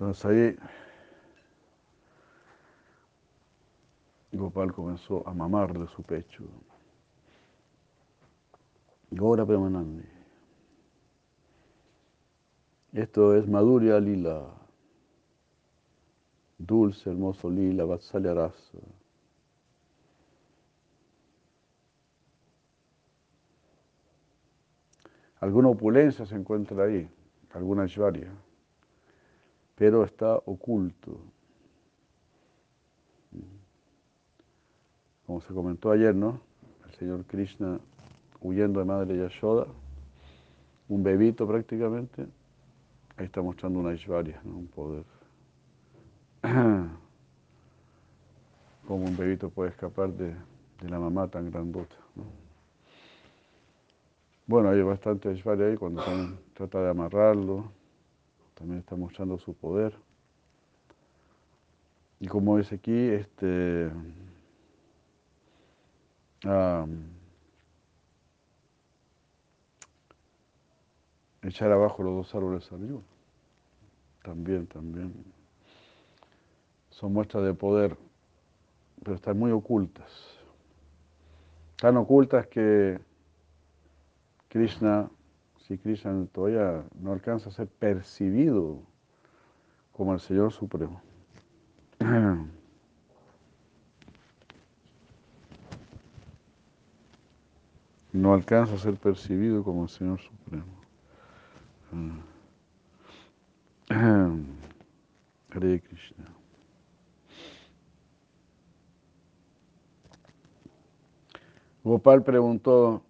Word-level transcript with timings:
Entonces 0.00 0.24
ahí 0.24 0.56
Gopal 4.32 4.72
comenzó 4.72 5.28
a 5.28 5.34
mamar 5.34 5.78
de 5.78 5.86
su 5.88 6.02
pecho. 6.02 6.44
Gora 9.10 9.44
Premanandi. 9.44 10.08
Esto 12.94 13.36
es 13.36 13.46
Madhurya 13.46 14.00
Lila, 14.00 14.48
dulce, 16.56 17.10
hermoso 17.10 17.50
Lila, 17.50 17.84
Vatsalya 17.84 18.32
Rasa. 18.32 18.78
Alguna 25.40 25.68
opulencia 25.68 26.24
se 26.24 26.36
encuentra 26.36 26.84
ahí, 26.84 27.06
alguna 27.52 27.82
Aishwarya, 27.82 28.32
pero 29.80 30.04
está 30.04 30.36
oculto. 30.44 31.18
Como 35.26 35.40
se 35.40 35.54
comentó 35.54 35.90
ayer, 35.90 36.14
¿no? 36.14 36.38
El 36.86 36.94
Señor 36.96 37.24
Krishna 37.24 37.80
huyendo 38.42 38.80
de 38.80 38.84
Madre 38.84 39.16
Yashoda, 39.16 39.66
un 40.86 41.02
bebito 41.02 41.48
prácticamente, 41.48 42.26
ahí 43.16 43.24
está 43.24 43.40
mostrando 43.40 43.78
una 43.78 43.88
Aishwarya, 43.92 44.42
¿no? 44.44 44.58
un 44.58 44.66
poder. 44.66 45.04
Como 48.86 49.04
un 49.06 49.16
bebito 49.16 49.48
puede 49.48 49.70
escapar 49.70 50.10
de, 50.10 50.34
de 50.82 50.88
la 50.90 50.98
mamá 50.98 51.26
tan 51.28 51.50
grandota. 51.50 51.96
¿no? 52.16 52.24
Bueno, 54.46 54.68
hay 54.68 54.82
bastante 54.82 55.30
Aishwarya 55.30 55.68
ahí 55.68 55.76
cuando 55.78 56.02
trata 56.52 56.82
de 56.82 56.90
amarrarlo, 56.90 57.79
también 58.60 58.80
está 58.80 58.94
mostrando 58.94 59.38
su 59.38 59.54
poder. 59.54 59.96
Y 62.20 62.28
como 62.28 62.58
dice 62.58 62.74
aquí, 62.74 62.92
este, 62.92 63.90
echar 71.42 71.72
abajo 71.72 72.02
los 72.02 72.14
dos 72.16 72.34
árboles 72.34 72.64
salió. 72.64 73.02
También, 74.22 74.66
también. 74.66 75.14
Son 76.90 77.14
muestras 77.14 77.42
de 77.44 77.54
poder, 77.54 77.96
pero 79.02 79.16
están 79.16 79.38
muy 79.38 79.52
ocultas. 79.52 80.12
Tan 81.76 81.96
ocultas 81.96 82.46
que 82.48 83.00
Krishna, 84.48 85.08
si 85.70 85.78
Krishna 85.78 86.26
todavía 86.32 86.84
no 87.00 87.12
alcanza 87.12 87.48
a 87.48 87.52
ser 87.52 87.68
percibido 87.68 88.82
como 89.92 90.12
el 90.12 90.18
Señor 90.18 90.52
Supremo. 90.52 91.00
No 98.12 98.34
alcanza 98.34 98.74
a 98.74 98.78
ser 98.78 98.96
percibido 98.96 99.62
como 99.62 99.84
el 99.84 99.88
Señor 99.88 100.18
Supremo. 100.18 100.64
Hare 105.50 105.80
Krishna. 105.80 106.24
Gopal 111.84 112.24
preguntó, 112.24 113.04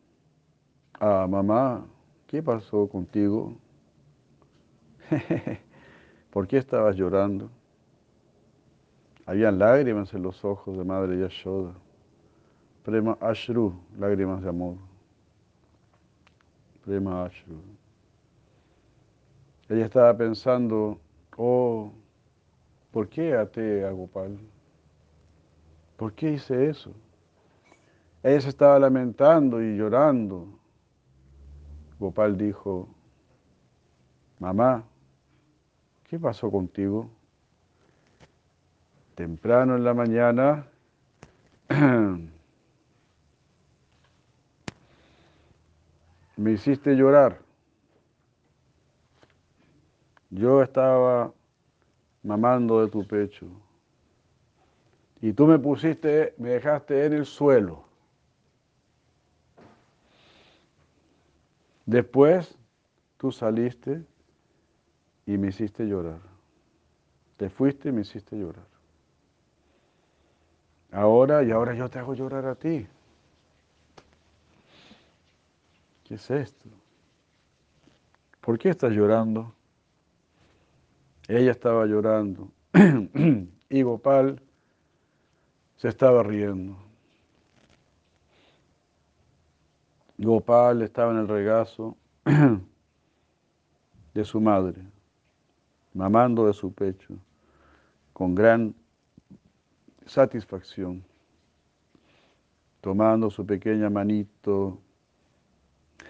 a 0.93 1.27
mamá, 1.27 1.87
¿qué 2.31 2.45
pasó 2.45 2.89
contigo? 2.89 3.57
¿Por 6.31 6.47
qué 6.47 6.59
estabas 6.59 6.95
llorando? 6.95 7.51
Habían 9.27 9.59
lágrimas 9.59 10.15
en 10.15 10.23
los 10.23 10.45
ojos 10.45 10.79
de 10.79 10.85
Madre 10.85 11.19
Yashoda. 11.19 11.75
Prema 12.85 13.19
Ashru, 13.21 13.75
lágrimas 13.99 14.43
de 14.43 14.49
amor. 14.49 14.77
Prema 16.85 17.25
Ashru. 17.25 17.57
Ella 19.69 19.87
estaba 19.87 20.17
pensando, 20.17 21.01
oh, 21.37 21.93
¿por 22.93 23.09
qué 23.09 23.35
até 23.35 23.85
a 23.85 23.91
Gopal? 23.91 24.39
¿Por 25.97 26.13
qué 26.13 26.35
hice 26.35 26.69
eso? 26.69 26.93
Ella 28.23 28.41
se 28.41 28.51
estaba 28.51 28.79
lamentando 28.79 29.61
y 29.61 29.77
llorando 29.77 30.60
Gopal 32.01 32.37
dijo, 32.39 32.89
mamá, 34.39 34.83
¿qué 36.05 36.19
pasó 36.19 36.51
contigo? 36.51 37.11
Temprano 39.15 39.77
en 39.77 39.85
la 39.85 39.93
mañana 39.93 40.67
me 46.39 46.53
hiciste 46.53 46.97
llorar. 46.97 47.39
Yo 50.31 50.63
estaba 50.63 51.35
mamando 52.23 52.81
de 52.81 52.91
tu 52.91 53.07
pecho 53.07 53.47
y 55.21 55.35
tú 55.35 55.47
me 55.47 55.59
pusiste, 55.59 56.33
me 56.39 56.49
dejaste 56.51 57.05
en 57.05 57.13
el 57.13 57.27
suelo. 57.27 57.90
Después 61.91 62.57
tú 63.17 63.33
saliste 63.33 64.05
y 65.27 65.37
me 65.37 65.49
hiciste 65.49 65.85
llorar. 65.85 66.21
Te 67.37 67.51
fuiste 67.51 67.89
y 67.89 67.93
me 67.93 68.03
hiciste 68.03 68.37
llorar. 68.37 68.69
Ahora 70.93 71.43
y 71.43 71.51
ahora 71.51 71.75
yo 71.75 71.91
te 71.91 71.99
hago 71.99 72.15
llorar 72.15 72.47
a 72.47 72.55
ti. 72.55 72.87
¿Qué 76.05 76.15
es 76.15 76.31
esto? 76.31 76.69
¿Por 78.41 78.57
qué 78.57 78.69
estás 78.69 78.93
llorando? 78.93 79.53
Ella 81.27 81.51
estaba 81.51 81.87
llorando 81.87 82.53
y 83.69 83.83
Gopal 83.83 84.41
se 85.77 85.89
estaba 85.89 86.23
riendo. 86.23 86.90
Gopal 90.23 90.83
estaba 90.83 91.13
en 91.13 91.19
el 91.21 91.29
regazo 91.29 91.97
de 94.15 94.25
su 94.25 94.39
madre, 94.39 94.83
mamando 95.95 96.47
de 96.47 96.53
su 96.53 96.75
pecho, 96.75 97.15
con 98.13 98.35
gran 98.35 98.75
satisfacción, 100.05 101.03
tomando 102.83 103.31
su 103.31 103.47
pequeña 103.47 103.89
manito. 103.89 104.79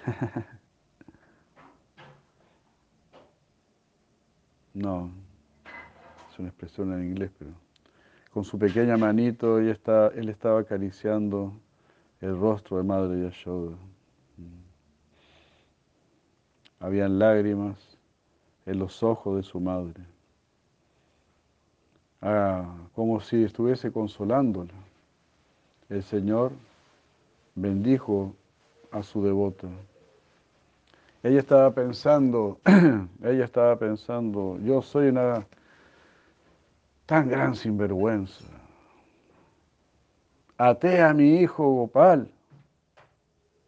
No, 4.73 5.11
es 6.31 6.39
una 6.39 6.49
expresión 6.49 6.93
en 6.93 7.05
inglés, 7.05 7.33
pero 7.37 7.51
con 8.33 8.45
su 8.45 8.57
pequeña 8.57 8.97
manito 8.97 9.59
él 9.59 9.69
estaba 9.69 10.61
acariciando 10.61 11.53
el 12.21 12.39
rostro 12.39 12.77
de 12.77 12.85
Madre 12.85 13.21
Yashoda. 13.21 13.77
Habían 16.81 17.19
lágrimas 17.19 17.77
en 18.67 18.79
los 18.79 19.03
ojos 19.03 19.37
de 19.37 19.43
su 19.43 19.61
madre. 19.61 20.03
Ah, 22.23 22.75
como 22.95 23.21
si 23.21 23.45
estuviese 23.45 23.93
consolándola. 23.93 24.73
El 25.89 26.03
Señor 26.03 26.53
bendijo 27.55 28.35
a 28.91 29.03
su 29.03 29.23
devota. 29.23 29.69
Ella 31.23 31.41
estaba 31.41 31.71
pensando, 31.73 32.59
ella 33.23 33.45
estaba 33.45 33.77
pensando, 33.77 34.59
yo 34.63 34.81
soy 34.81 35.09
una 35.09 35.47
tan 37.05 37.29
gran 37.29 37.55
sinvergüenza. 37.55 38.45
Até 40.57 41.03
a 41.03 41.13
mi 41.13 41.41
hijo 41.41 41.65
Gopal. 41.65 42.31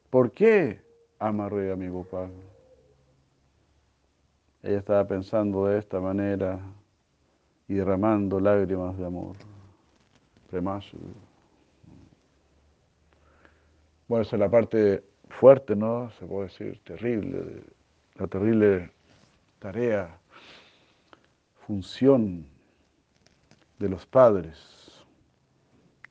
¿Por 0.09 0.31
qué 0.31 0.81
amarré 1.19 1.73
a 1.73 1.77
mi 1.77 1.89
Gopal? 1.89 2.31
Ella 4.63 4.79
estaba 4.79 5.05
pensando 5.07 5.67
de 5.67 5.79
esta 5.79 6.01
manera 6.01 6.61
y 7.67 7.75
derramando 7.75 8.39
lágrimas 8.39 8.97
de 8.97 9.07
amor. 9.07 9.37
Bueno, 14.07 14.23
esa 14.23 14.37
es 14.37 14.41
la 14.41 14.51
parte 14.51 15.03
fuerte, 15.31 15.75
¿no? 15.75 16.11
Se 16.19 16.27
puede 16.27 16.49
decir 16.49 16.81
terrible, 16.85 17.65
la 18.17 18.27
terrible 18.29 18.93
tarea, 19.59 20.17
función 21.67 22.47
de 23.79 23.89
los 23.89 24.07
padres, 24.07 25.05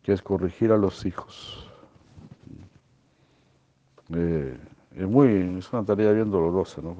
que 0.02 0.12
es 0.12 0.22
corregir 0.22 0.72
a 0.72 0.78
los 0.78 1.06
hijos. 1.06 1.70
Eh, 4.14 4.58
es 4.96 5.08
muy, 5.08 5.58
es 5.58 5.72
una 5.72 5.86
tarea 5.86 6.12
bien 6.12 6.30
dolorosa, 6.30 6.82
¿no? 6.82 6.98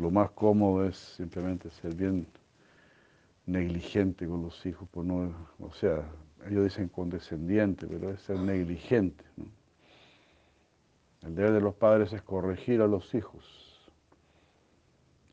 Lo 0.00 0.10
más 0.10 0.30
cómodo 0.30 0.86
es 0.86 0.96
simplemente 0.96 1.68
ser 1.68 1.94
bien 1.94 2.26
negligente 3.44 4.26
con 4.26 4.42
los 4.42 4.64
hijos, 4.64 4.88
por 4.88 5.04
no, 5.04 5.30
o 5.58 5.70
sea, 5.72 6.02
ellos 6.48 6.64
dicen 6.64 6.88
condescendiente, 6.88 7.86
pero 7.86 8.10
es 8.10 8.22
ser 8.22 8.38
negligente. 8.38 9.22
El 11.20 11.34
deber 11.34 11.52
de 11.52 11.60
los 11.60 11.74
padres 11.74 12.14
es 12.14 12.22
corregir 12.22 12.80
a 12.80 12.86
los 12.86 13.14
hijos, 13.14 13.92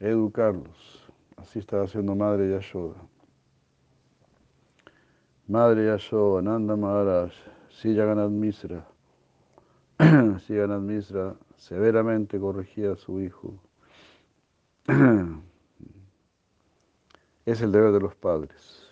educarlos. 0.01 1.09
Así 1.37 1.59
estaba 1.59 1.85
haciendo 1.85 2.13
Madre 2.13 2.49
Yashoda. 2.51 3.01
Madre 5.47 5.85
Yashoda, 5.85 6.41
Nanda 6.41 6.75
Maharaj, 6.75 7.31
Siyaganat 7.69 8.31
Misra, 8.31 8.85
Siyaganat 10.45 10.81
Misra 10.81 11.35
severamente 11.55 12.37
corregía 12.37 12.91
a 12.91 12.95
su 12.97 13.21
hijo. 13.21 13.57
Es 17.45 17.61
el 17.61 17.71
deber 17.73 17.91
de 17.91 17.99
los 17.99 18.15
padres, 18.15 18.87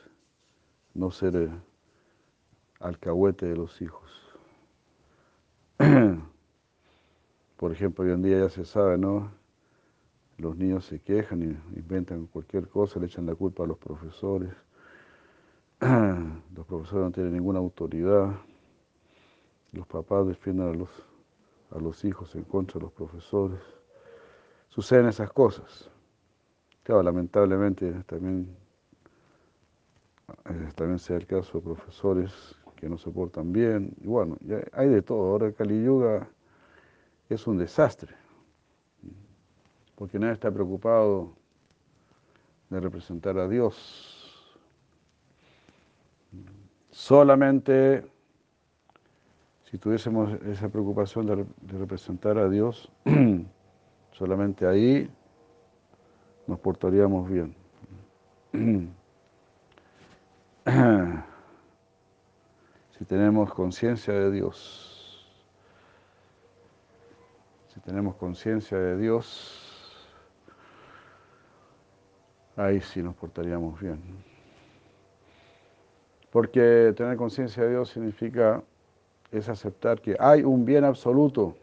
no 0.93 1.09
ser 1.09 1.35
eh, 1.37 1.49
alcahuete 2.81 3.45
de 3.45 3.55
los 3.55 3.81
hijos. 3.81 4.11
Por 7.57 7.71
ejemplo, 7.71 8.03
hoy 8.03 8.11
en 8.11 8.21
día 8.21 8.39
ya 8.39 8.49
se 8.49 8.65
sabe, 8.65 8.97
¿no? 8.97 9.31
Los 10.37 10.57
niños 10.57 10.85
se 10.85 10.99
quejan 10.99 11.41
y 11.43 11.77
inventan 11.77 12.27
cualquier 12.27 12.67
cosa, 12.67 12.99
le 12.99 13.05
echan 13.05 13.25
la 13.25 13.35
culpa 13.35 13.63
a 13.63 13.67
los 13.67 13.77
profesores. 13.77 14.53
Los 15.79 16.65
profesores 16.65 17.05
no 17.05 17.11
tienen 17.11 17.33
ninguna 17.33 17.59
autoridad. 17.59 18.35
Los 19.71 19.87
papás 19.87 20.27
defienden 20.27 20.69
a 20.69 20.73
los, 20.73 20.89
a 21.71 21.79
los 21.79 22.03
hijos 22.05 22.33
en 22.35 22.43
contra 22.43 22.79
de 22.79 22.85
los 22.85 22.93
profesores. 22.93 23.74
Suceden 24.69 25.07
esas 25.07 25.31
cosas. 25.31 25.89
Claro, 26.83 27.03
lamentablemente 27.03 27.91
también, 28.03 28.55
eh, 30.45 30.69
también 30.75 30.99
sea 30.99 31.17
el 31.17 31.25
caso 31.25 31.59
de 31.59 31.63
profesores 31.63 32.55
que 32.75 32.89
no 32.89 32.97
se 32.97 33.09
portan 33.09 33.51
bien. 33.51 33.95
Y 34.01 34.07
bueno, 34.07 34.37
hay 34.73 34.89
de 34.89 35.01
todo. 35.01 35.31
Ahora 35.31 35.51
Kali 35.51 35.83
Yuga 35.83 36.27
es 37.29 37.47
un 37.47 37.57
desastre 37.57 38.15
porque 39.95 40.19
nadie 40.19 40.33
está 40.33 40.51
preocupado 40.51 41.33
de 42.69 42.79
representar 42.79 43.37
a 43.37 43.47
Dios. 43.47 44.53
Solamente 46.91 48.05
si 49.69 49.77
tuviésemos 49.77 50.31
esa 50.43 50.69
preocupación 50.69 51.25
de, 51.25 51.45
representar 51.77 52.37
a 52.37 52.49
Dios, 52.49 52.91
solamente 54.17 54.65
ahí 54.65 55.09
nos 56.47 56.59
portaríamos 56.59 57.29
bien. 57.29 57.55
si 62.97 63.05
tenemos 63.05 63.53
conciencia 63.53 64.13
de 64.13 64.31
Dios, 64.31 65.27
si 67.73 67.79
tenemos 67.81 68.15
conciencia 68.15 68.77
de 68.77 68.97
Dios, 68.97 70.07
ahí 72.55 72.79
sí 72.79 73.03
nos 73.03 73.15
portaríamos 73.15 73.77
bien. 73.79 74.01
Porque 76.31 76.93
tener 76.95 77.17
conciencia 77.17 77.63
de 77.63 77.71
Dios 77.71 77.89
significa, 77.89 78.63
es 79.31 79.49
aceptar 79.49 79.99
que 79.99 80.15
hay 80.19 80.43
un 80.43 80.63
bien 80.63 80.85
absoluto. 80.85 81.57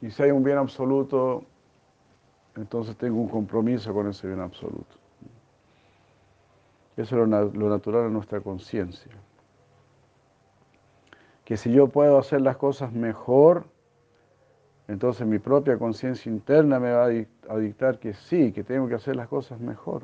Y 0.00 0.10
si 0.10 0.22
hay 0.22 0.30
un 0.30 0.42
bien 0.42 0.58
absoluto, 0.58 1.44
entonces 2.56 2.96
tengo 2.96 3.20
un 3.20 3.28
compromiso 3.28 3.92
con 3.92 4.08
ese 4.08 4.26
bien 4.26 4.40
absoluto. 4.40 4.96
Eso 6.96 7.16
es 7.16 7.28
lo, 7.28 7.68
natural 7.68 8.04
de 8.04 8.10
nuestra 8.10 8.40
conciencia. 8.40 9.10
Que 11.44 11.56
si 11.56 11.72
yo 11.72 11.88
puedo 11.88 12.18
hacer 12.18 12.40
las 12.40 12.56
cosas 12.56 12.92
mejor, 12.92 13.64
entonces 14.86 15.26
mi 15.26 15.38
propia 15.38 15.76
conciencia 15.78 16.30
interna 16.30 16.78
me 16.78 16.92
va 16.92 17.06
a 17.06 17.58
dictar 17.58 17.98
que 17.98 18.14
sí, 18.14 18.52
que 18.52 18.62
tengo 18.62 18.86
que 18.86 18.94
hacer 18.94 19.16
las 19.16 19.28
cosas 19.28 19.58
mejor. 19.60 20.02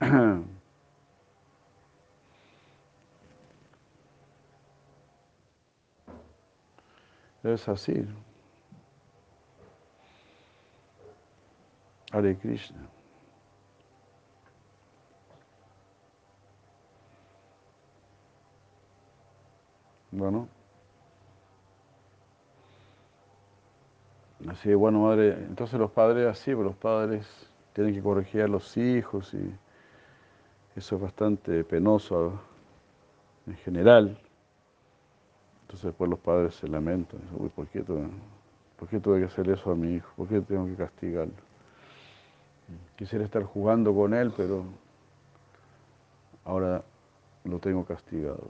Es 7.46 7.68
así. 7.68 8.04
Hare 12.10 12.36
Krishna. 12.38 12.88
Bueno. 20.10 20.48
Así 24.48 24.74
bueno, 24.74 25.02
madre, 25.02 25.34
entonces 25.34 25.78
los 25.78 25.92
padres 25.92 26.26
así, 26.26 26.52
pues 26.52 26.66
los 26.66 26.76
padres 26.76 27.48
tienen 27.74 27.94
que 27.94 28.02
corregir 28.02 28.42
a 28.42 28.48
los 28.48 28.76
hijos 28.76 29.32
y 29.34 29.54
eso 30.74 30.96
es 30.96 31.00
bastante 31.00 31.62
penoso 31.62 32.40
en 33.46 33.54
general. 33.58 34.18
Entonces 35.66 35.86
después 35.86 36.08
los 36.08 36.20
padres 36.20 36.54
se 36.54 36.68
lamentan, 36.68 37.20
Uy, 37.36 37.48
¿por 37.48 37.66
qué, 37.66 37.82
¿por 37.82 38.88
qué 38.88 39.00
tuve 39.00 39.18
que 39.18 39.24
hacer 39.24 39.50
eso 39.50 39.72
a 39.72 39.74
mi 39.74 39.94
hijo? 39.94 40.08
¿Por 40.16 40.28
qué 40.28 40.40
tengo 40.40 40.64
que 40.64 40.76
castigarlo? 40.76 41.34
Quisiera 42.94 43.24
estar 43.24 43.42
jugando 43.42 43.92
con 43.92 44.14
él, 44.14 44.32
pero 44.36 44.64
ahora 46.44 46.84
lo 47.42 47.58
tengo 47.58 47.84
castigado. 47.84 48.48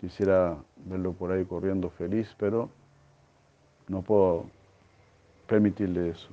Quisiera 0.00 0.56
verlo 0.86 1.12
por 1.12 1.30
ahí 1.30 1.44
corriendo 1.44 1.88
feliz, 1.90 2.34
pero 2.36 2.68
no 3.86 4.02
puedo 4.02 4.46
permitirle 5.46 6.10
eso. 6.10 6.28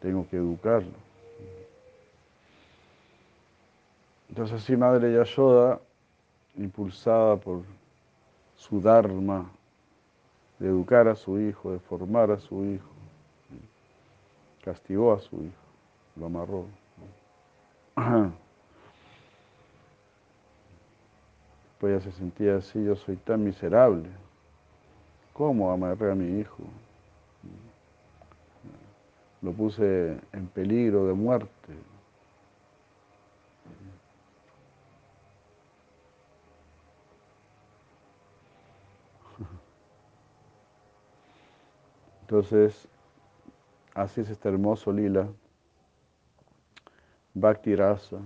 Tengo 0.00 0.28
que 0.28 0.36
educarlo. 0.36 0.94
Entonces 4.28 4.62
así 4.62 4.76
Madre 4.76 5.12
Yashoda, 5.12 5.80
impulsada 6.56 7.36
por 7.36 7.62
su 8.56 8.80
Dharma, 8.80 9.50
de 10.58 10.68
educar 10.68 11.06
a 11.08 11.14
su 11.14 11.38
hijo, 11.38 11.72
de 11.72 11.78
formar 11.78 12.30
a 12.30 12.38
su 12.38 12.64
hijo, 12.64 12.88
castigó 14.64 15.12
a 15.12 15.20
su 15.20 15.36
hijo, 15.36 15.62
lo 16.16 16.26
amarró. 16.26 16.66
Pues 21.78 21.92
ella 21.92 22.00
se 22.10 22.18
sentía 22.18 22.56
así, 22.56 22.82
yo 22.82 22.96
soy 22.96 23.16
tan 23.16 23.44
miserable. 23.44 24.08
¿Cómo 25.34 25.70
amarré 25.70 26.10
a 26.10 26.14
mi 26.14 26.40
hijo? 26.40 26.56
Lo 29.42 29.52
puse 29.52 30.18
en 30.32 30.46
peligro 30.46 31.06
de 31.06 31.12
muerte. 31.12 31.75
Entonces, 42.26 42.88
así 43.94 44.20
es 44.20 44.30
este 44.30 44.48
hermoso 44.48 44.90
lila, 44.90 45.28
Bhakti 47.34 47.76
Rasa. 47.76 48.18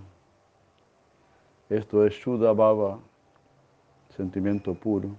Esto 1.69 2.07
es 2.07 2.15
Shuddha 2.15 2.53
Baba, 2.55 2.99
sentimiento 4.17 4.73
puro 4.75 5.15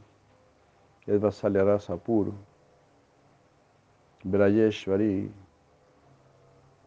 es 1.06 1.20
Vasalyarasa 1.20 1.96
puro. 1.96 2.34
Brayeshvari, 4.24 5.32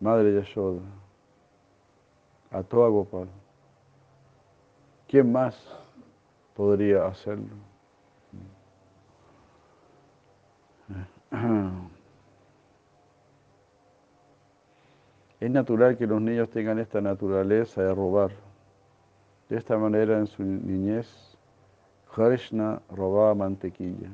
Madre 0.01 0.35
Yashoda, 0.35 0.83
Atoa 2.51 2.89
Gopal. 2.89 3.29
¿Quién 5.09 5.31
más 5.33 5.57
podría 6.55 7.07
hacerlo? 7.07 7.74
Es 15.41 15.51
natural 15.51 15.97
que 15.99 16.07
los 16.07 16.21
niños 16.21 16.49
tengan 16.49 16.79
esta 16.79 17.01
naturaleza 17.01 17.83
de 17.83 17.95
robar. 17.95 18.31
De 19.49 19.59
esta 19.59 19.77
manera 19.77 20.19
en 20.19 20.27
su 20.27 20.43
niñez 20.43 21.37
Krishna 22.15 22.81
robaba 22.91 23.35
mantequilla. 23.35 24.09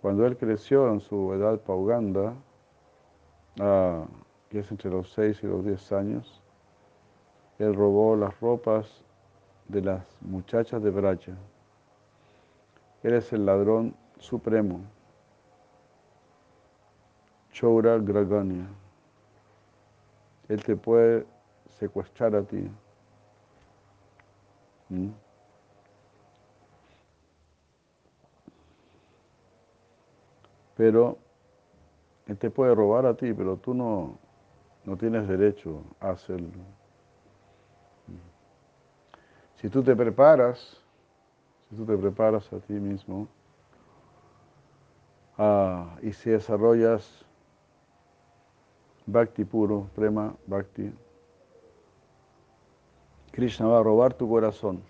Cuando 0.00 0.24
él 0.24 0.36
creció 0.36 0.90
en 0.92 1.00
su 1.00 1.34
edad 1.34 1.60
pauganda, 1.60 2.34
ah, 3.60 4.06
que 4.48 4.60
es 4.60 4.70
entre 4.70 4.90
los 4.90 5.12
6 5.12 5.42
y 5.42 5.46
los 5.46 5.64
10 5.64 5.92
años, 5.92 6.42
él 7.58 7.74
robó 7.74 8.16
las 8.16 8.38
ropas 8.40 9.04
de 9.66 9.82
las 9.82 10.04
muchachas 10.20 10.82
de 10.82 10.90
Bracha. 10.90 11.36
Él 13.02 13.14
es 13.14 13.32
el 13.32 13.44
ladrón 13.44 13.94
supremo. 14.18 14.80
Chora 17.58 17.98
Graganya. 17.98 18.68
Él 20.48 20.62
te 20.62 20.76
puede 20.76 21.26
secuestrar 21.80 22.36
a 22.36 22.42
ti. 22.42 22.70
¿Mm? 24.88 25.08
Pero 30.76 31.18
Él 32.28 32.38
te 32.38 32.48
puede 32.48 32.72
robar 32.76 33.06
a 33.06 33.14
ti, 33.14 33.32
pero 33.32 33.56
tú 33.56 33.74
no, 33.74 34.18
no 34.84 34.96
tienes 34.96 35.26
derecho 35.26 35.82
a 35.98 36.10
hacerlo. 36.10 36.62
Si 39.56 39.68
tú 39.68 39.82
te 39.82 39.96
preparas, 39.96 40.80
si 41.68 41.74
tú 41.74 41.84
te 41.84 41.96
preparas 41.96 42.52
a 42.52 42.60
ti 42.60 42.74
mismo 42.74 43.26
ah, 45.36 45.96
y 46.00 46.12
si 46.12 46.30
desarrollas 46.30 47.27
bhakti 49.08 49.44
puro, 49.44 49.88
prema, 49.94 50.34
bhakti, 50.46 50.92
Krishna 53.32 53.66
va 53.66 53.78
a 53.78 53.82
robar 53.82 54.14
tu 54.14 54.28
corazón. 54.28 54.82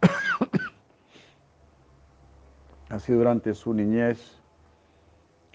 Así 2.88 3.12
durante 3.12 3.54
su 3.54 3.74
niñez, 3.74 4.38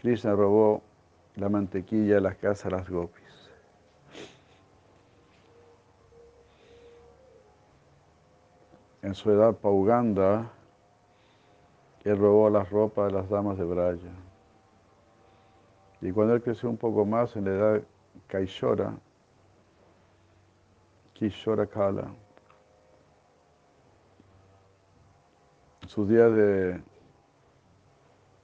Krishna 0.01 0.33
robó 0.33 0.81
la 1.35 1.47
mantequilla 1.47 2.15
de 2.15 2.21
las 2.21 2.35
casas 2.35 2.65
de 2.65 2.77
las 2.77 2.89
gopis. 2.89 3.23
En 9.01 9.15
su 9.15 9.31
edad 9.31 9.55
pauganda, 9.55 10.51
él 12.03 12.17
robó 12.17 12.49
las 12.49 12.69
ropas 12.69 13.07
de 13.07 13.19
las 13.19 13.29
damas 13.29 13.57
de 13.57 13.63
Braya. 13.63 14.26
Y 16.01 16.11
cuando 16.11 16.35
él 16.35 16.41
creció 16.41 16.69
un 16.69 16.77
poco 16.77 17.05
más, 17.05 17.35
en 17.35 17.45
la 17.45 17.51
edad 17.51 17.83
Kaishora, 18.27 18.97
Kishora 21.13 21.65
Kala, 21.65 22.13
sus 25.87 26.07
días 26.07 26.31
de 26.35 26.81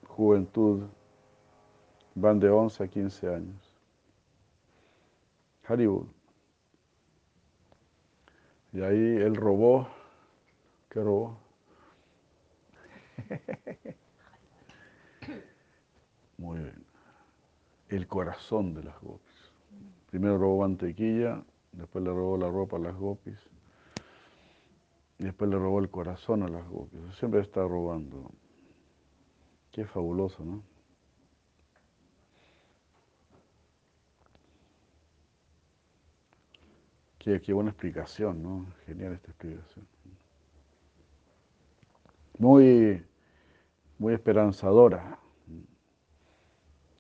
juventud 0.08 0.88
van 2.16 2.40
de 2.40 2.50
11 2.50 2.84
a 2.84 2.88
15 2.88 3.28
años. 3.36 3.74
Haribur. 5.68 6.08
Y 8.72 8.82
ahí 8.82 9.18
él 9.18 9.36
robó, 9.36 9.88
¿qué 10.90 11.02
robó? 11.02 11.38
Muy 16.38 16.60
bien. 16.60 16.93
El 17.94 18.08
corazón 18.08 18.74
de 18.74 18.84
las 18.84 19.00
gopis. 19.02 19.52
Primero 20.10 20.40
robó 20.40 20.62
mantequilla, 20.62 21.44
después 21.74 22.04
le 22.04 22.10
robó 22.10 22.38
la 22.38 22.50
ropa 22.50 22.78
a 22.78 22.80
las 22.80 22.96
gopis, 22.96 23.38
y 25.20 25.26
después 25.26 25.48
le 25.52 25.60
robó 25.60 25.78
el 25.78 25.92
corazón 25.92 26.42
a 26.42 26.48
las 26.48 26.68
gopis. 26.68 27.00
Siempre 27.20 27.42
está 27.42 27.62
robando. 27.62 28.32
Qué 29.72 29.86
fabuloso, 29.86 30.44
¿no? 30.44 30.64
Qué, 37.20 37.40
qué 37.42 37.54
buena 37.54 37.70
explicación, 37.70 38.42
¿no? 38.42 38.74
Genial 38.88 39.14
esta 39.14 39.30
explicación. 39.30 39.88
Muy, 42.40 43.06
muy 44.00 44.16
esperanzadora. 44.16 45.20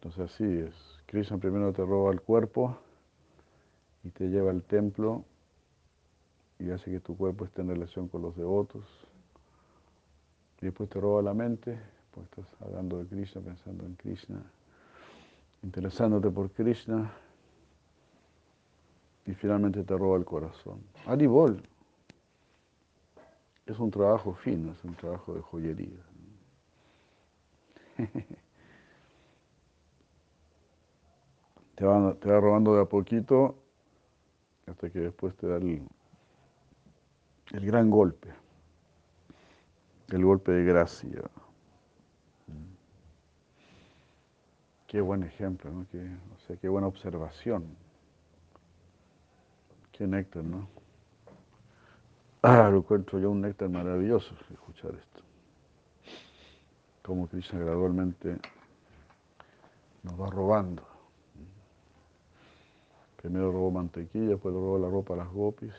Entonces 0.03 0.33
así 0.33 0.43
es. 0.43 0.75
Krishna 1.05 1.37
primero 1.37 1.71
te 1.71 1.85
roba 1.85 2.11
el 2.11 2.19
cuerpo 2.19 2.77
y 4.03 4.09
te 4.09 4.27
lleva 4.27 4.51
al 4.51 4.61
templo 4.63 5.23
y 6.59 6.71
hace 6.71 6.91
que 6.91 6.99
tu 6.99 7.15
cuerpo 7.15 7.45
esté 7.45 7.61
en 7.61 7.69
relación 7.69 8.09
con 8.09 8.21
los 8.21 8.35
devotos. 8.35 8.83
Y 10.61 10.65
después 10.65 10.89
te 10.89 10.99
roba 10.99 11.21
la 11.21 11.33
mente, 11.33 11.79
pues 12.11 12.25
estás 12.25 12.45
hablando 12.61 13.01
de 13.01 13.07
Krishna, 13.07 13.41
pensando 13.41 13.85
en 13.85 13.95
Krishna, 13.95 14.43
interesándote 15.63 16.29
por 16.29 16.51
Krishna. 16.51 17.09
Y 19.25 19.33
finalmente 19.35 19.83
te 19.83 19.97
roba 19.97 20.17
el 20.17 20.25
corazón. 20.25 20.81
Aribol 21.05 21.63
es 23.65 23.79
un 23.79 23.89
trabajo 23.89 24.33
fino, 24.33 24.73
es 24.73 24.83
un 24.83 24.95
trabajo 24.95 25.33
de 25.33 25.41
joyería. 25.41 26.03
te 31.83 32.29
va, 32.29 32.39
robando 32.39 32.75
de 32.75 32.81
a 32.81 32.85
poquito 32.85 33.57
hasta 34.67 34.89
que 34.89 34.99
después 34.99 35.35
te 35.35 35.47
da 35.47 35.57
el, 35.57 35.85
el 37.51 37.65
gran 37.65 37.89
golpe, 37.89 38.29
el 40.09 40.23
golpe 40.23 40.53
de 40.53 40.63
gracia. 40.63 41.21
Qué 44.87 45.01
buen 45.01 45.23
ejemplo, 45.23 45.71
¿no? 45.71 45.85
Qué, 45.91 45.99
o 45.99 46.39
sea, 46.47 46.55
qué 46.55 46.69
buena 46.69 46.87
observación. 46.87 47.65
Qué 49.91 50.07
néctar, 50.07 50.43
¿no? 50.43 50.69
Ah, 52.43 52.69
lo 52.69 52.77
encuentro 52.77 53.19
yo 53.19 53.31
un 53.31 53.41
néctar 53.41 53.69
maravilloso 53.69 54.35
escuchar 54.53 54.91
esto. 54.95 55.21
Como 57.01 57.27
Krishna 57.27 57.59
gradualmente 57.59 58.37
nos 60.03 60.21
va 60.21 60.29
robando. 60.29 60.92
Primero 63.23 63.53
robó 63.53 63.71
mantequilla, 63.71 64.31
después 64.31 64.53
le 64.53 64.59
robó 64.59 64.77
la 64.77 64.89
ropa 64.89 65.13
a 65.13 65.17
las 65.17 65.31
gopis 65.31 65.73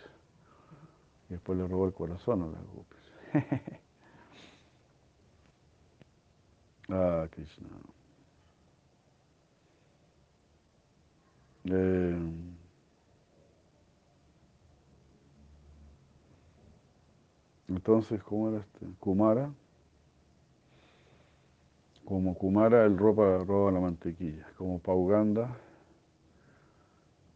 y 1.29 1.35
después 1.35 1.59
le 1.59 1.69
robó 1.69 1.85
el 1.85 1.93
corazón 1.93 2.43
a 2.43 2.47
las 2.47 2.63
gopis. 2.73 3.13
ah, 6.89 7.29
Krishna. 7.31 7.69
Eh, 11.67 12.19
entonces, 17.69 18.23
¿cómo 18.23 18.49
era 18.49 18.61
este? 18.61 18.87
Kumara. 18.99 19.53
Como 22.07 22.39
Kumara, 22.39 22.87
el 22.87 22.97
ropa 22.97 23.37
roba 23.45 23.71
la 23.71 23.81
mantequilla. 23.81 24.47
Como 24.57 24.79
Pauganda, 24.79 25.55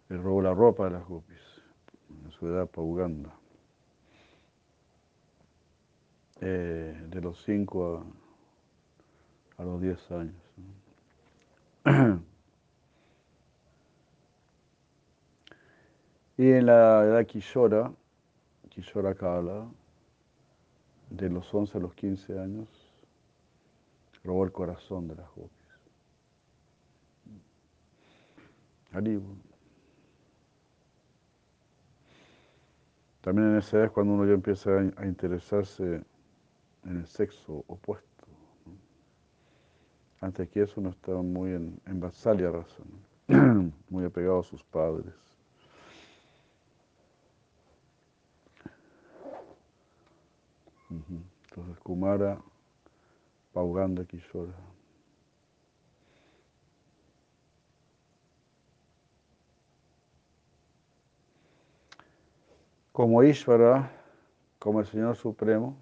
él 0.09 0.23
robó 0.23 0.41
la 0.43 0.55
ropa 0.55 0.85
de 0.85 0.91
las 0.91 1.07
gopis. 1.07 1.39
En 2.25 2.31
su 2.31 2.47
edad 2.47 2.67
Pauganda. 2.67 3.35
Eh, 6.41 7.07
de 7.09 7.21
los 7.21 7.43
5 7.45 8.05
a, 9.59 9.63
a, 9.63 9.65
los 9.65 9.81
10 9.81 10.11
años. 10.13 10.43
Y 16.39 16.53
en 16.53 16.67
la 16.67 17.03
edad 17.03 17.27
Kishora, 17.27 17.93
Kishora 18.69 19.13
Kala, 19.13 19.67
de 21.11 21.29
los 21.29 21.53
11 21.53 21.79
a 21.79 21.81
los 21.81 21.95
15 21.95 22.39
años, 22.39 22.69
robó 24.23 24.45
el 24.45 24.53
corazón 24.53 25.09
de 25.09 25.17
las 25.17 25.29
gopis. 25.35 25.51
Haribu. 28.93 29.48
También 33.21 33.51
en 33.51 33.57
esa 33.57 33.77
edad 33.77 33.87
es 33.87 33.93
cuando 33.93 34.15
uno 34.15 34.27
ya 34.27 34.35
empieza 34.35 34.71
a 34.97 35.07
interesarse 35.07 36.03
en 36.85 36.97
el 36.97 37.07
sexo 37.07 37.65
opuesto. 37.67 38.09
Antes 40.21 40.49
que 40.49 40.63
eso 40.63 40.81
uno 40.81 40.91
estaba 40.91 41.23
muy 41.23 41.53
en, 41.53 41.81
en 41.87 42.01
vasalia 42.01 42.51
raza, 42.51 42.83
muy 43.89 44.05
apegado 44.05 44.41
a 44.41 44.43
sus 44.43 44.63
padres. 44.65 45.15
Entonces 50.91 51.79
Kumara, 51.81 52.41
Pauganda, 53.53 54.05
Kishora. 54.05 54.55
Como 62.99 63.23
Ishvara, 63.23 63.93
como 64.59 64.81
el 64.81 64.87
Señor 64.89 65.15
Supremo, 65.15 65.77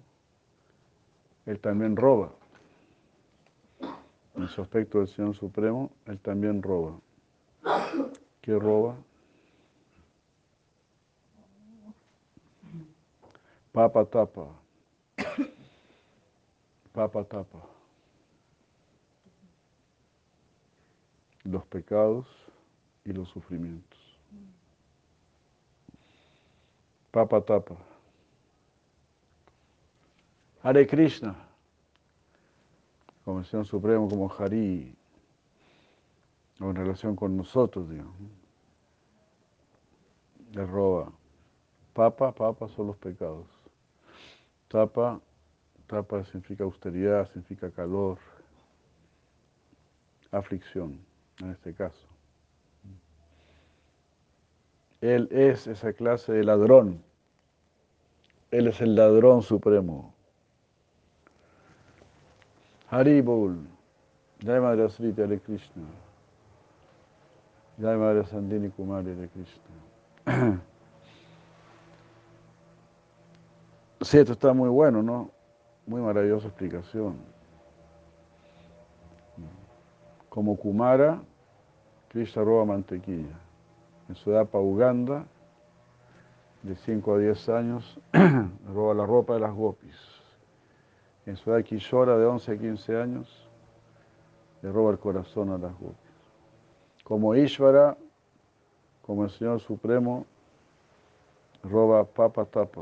Él 1.47 1.59
también 1.59 1.95
roba. 1.95 2.31
En 4.35 4.47
su 4.47 4.61
aspecto 4.61 4.99
del 4.99 5.07
Señor 5.07 5.33
Supremo, 5.33 5.89
Él 6.05 6.19
también 6.19 6.61
roba. 6.61 6.99
¿Qué 8.39 8.59
roba? 8.59 8.97
Papa 13.71 14.05
tapa. 14.05 14.49
Papa 16.93 17.23
tapa. 17.23 17.63
los 21.45 21.65
pecados 21.65 22.27
y 23.05 23.11
los 23.11 23.27
sufrimientos. 23.29 23.86
Papa 27.17 27.41
Tapa. 27.41 27.75
Hare 30.61 30.85
Krishna, 30.85 31.35
como 33.25 33.43
Señor 33.43 33.65
Supremo, 33.65 34.07
como 34.07 34.29
Hari, 34.29 34.95
o 36.59 36.69
en 36.69 36.75
relación 36.75 37.15
con 37.15 37.35
nosotros, 37.35 37.89
digamos. 37.89 38.13
Le 40.51 40.63
roba. 40.63 41.11
Papa, 41.95 42.31
papa 42.33 42.67
son 42.67 42.85
los 42.85 42.97
pecados. 42.97 43.47
Tapa, 44.67 45.19
tapa 45.87 46.23
significa 46.23 46.65
austeridad, 46.65 47.25
significa 47.29 47.71
calor, 47.71 48.19
aflicción, 50.29 50.99
en 51.39 51.49
este 51.49 51.73
caso. 51.73 52.07
Él 55.01 55.27
es 55.31 55.65
esa 55.65 55.93
clase 55.93 56.31
de 56.31 56.43
ladrón. 56.43 57.06
Él 58.51 58.67
es 58.67 58.81
el 58.81 58.95
ladrón 58.95 59.41
supremo. 59.41 60.13
Haribol, 62.89 63.57
Jai 64.43 64.61
Madre 64.61 64.89
Sriti 64.89 65.21
Hare 65.21 65.39
Krishna. 65.39 65.83
Jai 67.81 67.97
Madre 67.97 68.23
Sandini 68.25 68.69
Kumari 68.69 69.11
Hare 69.11 69.29
Krishna. 69.29 70.61
Sí, 74.01 74.19
esto 74.19 74.33
está 74.33 74.53
muy 74.53 74.69
bueno, 74.69 75.01
¿no? 75.01 75.31
Muy 75.87 76.01
maravillosa 76.01 76.47
explicación. 76.47 77.17
Como 80.29 80.55
Kumara, 80.55 81.19
Krishna 82.09 82.43
roba 82.43 82.63
mantequilla. 82.63 83.35
En 84.07 84.15
su 84.15 84.31
edad 84.31 84.47
Uganda, 84.53 85.25
de 86.63 86.75
5 86.75 87.13
a 87.13 87.17
10 87.17 87.49
años, 87.49 87.99
roba 88.73 88.93
la 88.93 89.05
ropa 89.05 89.35
de 89.35 89.39
las 89.39 89.53
gopis. 89.53 89.95
En 91.25 91.35
su 91.35 91.51
edad 91.51 91.63
Kishora, 91.63 92.17
de 92.17 92.25
11 92.25 92.51
a 92.51 92.57
15 92.57 93.01
años, 93.01 93.49
le 94.61 94.71
roba 94.71 94.91
el 94.91 94.99
corazón 94.99 95.49
a 95.51 95.57
las 95.57 95.73
gopis. 95.77 95.97
Como 97.03 97.35
Ishvara, 97.35 97.97
como 99.01 99.23
el 99.23 99.29
Señor 99.29 99.59
Supremo, 99.59 100.25
roba 101.63 102.03
papa 102.05 102.45
tapa 102.45 102.81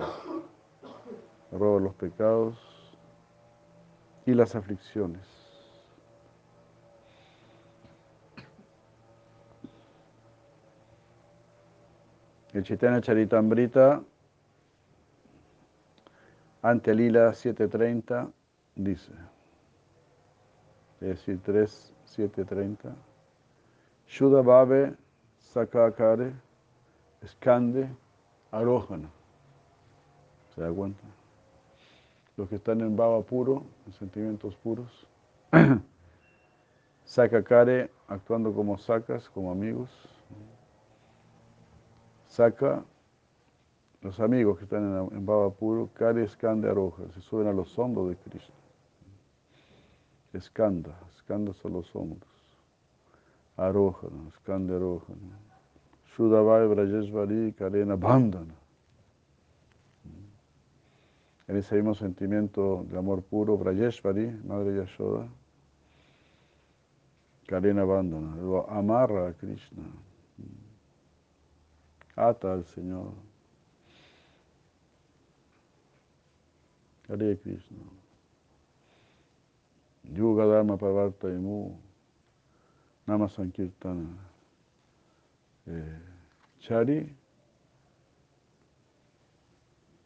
roba 1.51 1.79
los 1.79 1.93
pecados 1.95 2.57
y 4.25 4.33
las 4.33 4.55
aflicciones. 4.55 5.34
El 12.55 12.63
Chaitanya 12.63 13.01
Charitambrita, 13.01 14.01
ante 16.61 16.95
Lila 16.95 17.33
730, 17.33 18.31
dice, 18.75 19.11
es 21.01 21.07
decir, 21.09 21.41
3, 21.43 21.93
730, 22.05 22.95
Shuddha 24.07 24.95
Sakakare 25.37 26.31
Skande 27.25 27.89
Arohana. 28.51 29.09
¿Se 30.55 30.61
da 30.61 30.71
cuenta? 30.71 31.03
los 32.37 32.47
que 32.47 32.55
están 32.55 32.79
en 32.79 32.95
baba 32.95 33.21
puro, 33.21 33.65
en 33.85 33.91
sentimientos 33.91 34.55
puros. 34.55 35.05
Saca 37.03 37.43
care, 37.43 37.91
actuando 38.07 38.53
como 38.53 38.77
sacas, 38.77 39.29
como 39.29 39.51
amigos. 39.51 40.14
Saca 42.35 42.83
los 44.01 44.19
amigos 44.19 44.57
que 44.57 44.65
están 44.65 45.09
en, 45.11 45.25
baba 45.25 45.49
puro, 45.51 45.89
care 45.93 46.23
escande 46.23 46.69
aroja, 46.69 47.03
se 47.13 47.21
suben 47.21 47.47
a 47.47 47.53
los 47.53 47.79
hombros 47.79 48.09
de 48.09 48.17
Cristo. 48.17 48.53
Escanda, 50.33 50.99
escanda 51.15 51.53
son 51.53 51.73
los 51.73 51.95
hombros. 51.95 52.29
Aroja, 53.55 54.07
escande 54.27 54.75
aroja. 54.75 55.13
Shudavai 56.15 56.67
Brajeshvari 56.67 57.53
Karena 57.53 57.95
Bandana 57.95 58.53
en 61.47 61.57
ese 61.57 61.75
mismo 61.75 61.93
sentimiento 61.93 62.85
de 62.89 62.97
amor 62.97 63.21
puro, 63.23 63.57
Brayeshvari, 63.57 64.41
Madre 64.45 64.77
Yashoda, 64.77 65.27
Karena 67.47 67.83
abandona, 67.83 68.35
lo 68.37 68.67
amarra 68.69 69.29
a 69.29 69.33
Krishna, 69.33 69.83
ata 72.15 72.53
al 72.53 72.65
Señor. 72.65 73.13
Hare 77.07 77.37
Krishna. 77.37 77.77
Yuga 80.13 80.45
Dharma 80.45 80.77
Pavarta 80.77 81.27
Imu, 81.27 81.77
Nama 83.07 83.27
Sankirtana. 83.27 84.17
Eh, 85.67 85.99
Chari 86.59 87.09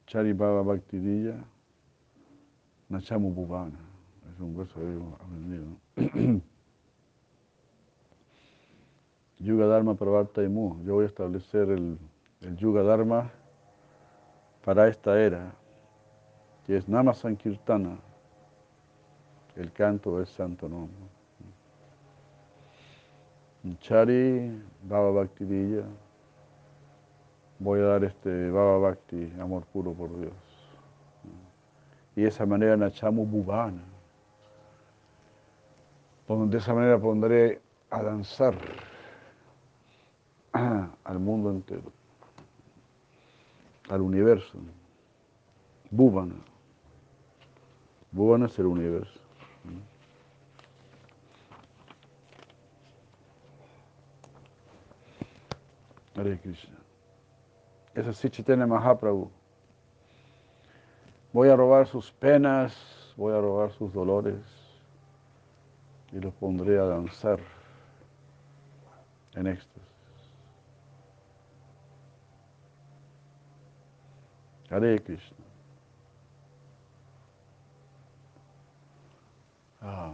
Chari 0.09 0.33
Baba 0.33 0.63
Bhakti 0.63 0.97
Dilla, 0.97 1.37
Nachamu 2.89 3.31
Bhuvana. 3.31 3.77
Es 4.33 4.39
un 4.39 4.57
verso 4.57 4.79
que 4.79 5.23
aprendido. 5.23 6.41
Yuga 9.39 9.67
Dharma 9.67 9.95
Pravarta 9.95 10.43
Imu. 10.43 10.83
Yo 10.83 10.95
voy 10.95 11.05
a 11.05 11.07
establecer 11.07 11.69
el, 11.69 11.97
Yuga 12.57 12.83
Dharma 12.83 13.31
para 14.63 14.87
esta 14.87 15.19
era, 15.19 15.51
que 16.65 16.77
es 16.77 16.87
Nama 16.87 17.13
Sankirtana, 17.13 17.97
el 19.55 19.71
canto 19.71 20.17
del 20.17 20.27
santo 20.27 20.67
nombre. 20.67 20.95
Chari 23.79 24.61
Baba 24.83 25.11
Bhakti 25.11 25.43
Dilla 25.43 25.83
voy 27.59 27.81
a 27.81 27.83
dar 27.83 28.03
este 28.05 28.49
Baba 28.51 28.77
Bhakti, 28.77 29.33
amor 29.39 29.63
puro 29.65 29.93
por 29.93 30.17
Dios. 30.17 30.33
Y 32.15 32.21
de 32.21 32.27
esa 32.27 32.45
manera 32.45 32.75
Nachamu 32.75 33.25
Bhuvana. 33.25 33.83
De 36.27 36.57
esa 36.57 36.73
manera 36.73 36.99
pondré 36.99 37.61
a 37.89 38.03
danzar 38.03 38.53
al 41.03 41.19
mundo 41.19 41.49
entero, 41.49 41.91
al 43.89 44.01
universo. 44.01 44.57
Bhuvana. 45.91 46.35
Bhuvana 48.11 48.45
es 48.45 48.59
el 48.59 48.67
universo. 48.67 49.19
Hare 56.15 56.39
Krishna. 56.39 56.77
Es 57.95 58.05
así 58.05 58.29
Chaitanya 58.29 58.67
Mahaprabhu. 58.67 59.31
Voy 61.31 61.49
a 61.49 61.55
robar 61.55 61.87
sus 61.87 62.11
penas, 62.11 63.13
voy 63.15 63.33
a 63.33 63.39
robar 63.39 63.71
sus 63.71 63.93
dolores 63.93 64.41
y 66.11 66.19
los 66.19 66.33
pondré 66.33 66.79
a 66.79 66.83
danzar 66.83 67.39
en 69.35 69.47
éxtasis. 69.47 69.88
Hare 74.69 74.99
Krishna. 74.99 75.37
Ah, 79.81 80.13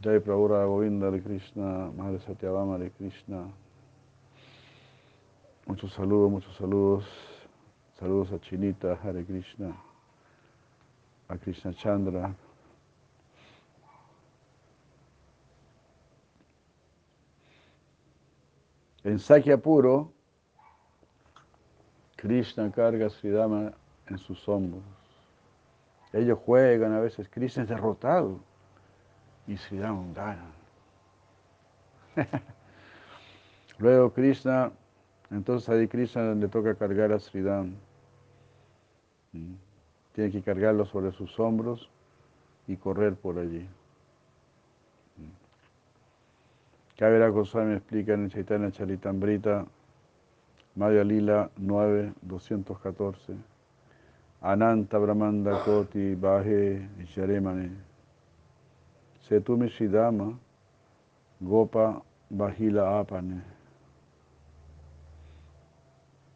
Jai 0.00 0.20
Prabhura 0.20 0.64
Govinda 0.64 1.10
de 1.10 1.20
Krishna, 1.20 1.90
Madre 1.90 2.20
Satyabama 2.20 2.78
de 2.78 2.90
Krishna. 2.90 3.50
Muchos 5.66 5.92
saludos, 5.92 6.30
muchos 6.30 6.54
saludos. 6.56 7.04
Saludos 7.98 8.30
a 8.30 8.38
Chinita, 8.38 8.96
Hare 9.02 9.24
Krishna, 9.24 9.74
a 11.28 11.36
Krishna 11.38 11.72
Chandra. 11.72 12.32
En 19.02 19.18
Sakya 19.18 19.56
Puro, 19.56 20.12
Krishna 22.16 22.70
carga 22.70 23.08
Sridama 23.08 23.72
en 24.08 24.18
sus 24.18 24.48
hombros. 24.48 24.82
Ellos 26.12 26.38
juegan, 26.44 26.92
a 26.92 27.00
veces 27.00 27.28
Krishna 27.28 27.64
es 27.64 27.68
derrotado 27.68 28.40
y 29.46 29.56
Sridama 29.56 30.12
gana. 30.14 30.50
Luego 33.78 34.12
Krishna 34.12 34.72
entonces 35.30 35.68
a 35.68 35.88
Krishna 35.88 36.34
le 36.34 36.48
toca 36.48 36.74
cargar 36.74 37.12
a 37.12 37.18
Sridham. 37.18 37.74
Mm. 39.32 39.54
Tiene 40.12 40.30
que 40.30 40.42
cargarlo 40.42 40.86
sobre 40.86 41.12
sus 41.12 41.38
hombros 41.38 41.90
y 42.66 42.76
correr 42.76 43.14
por 43.16 43.38
allí. 43.38 43.68
Mm. 45.16 45.32
Kavira 46.96 47.28
Goswami 47.28 47.74
explica 47.74 48.14
en 48.14 48.24
el 48.24 48.30
Chaitanya 48.30 48.70
Charitambrita, 48.70 49.66
Madhya 50.76 51.04
Lila 51.04 51.50
9, 51.56 52.12
214. 52.22 53.34
Ananta 54.46 55.00
Brahmanda 55.00 55.58
Koti 55.64 56.14
Baje 56.14 56.88
Yaremane. 57.16 57.68
Setumi 59.28 59.68
Shidama 59.68 60.38
Gopa 61.40 62.00
Bahila 62.30 63.00
Apane. 63.00 63.42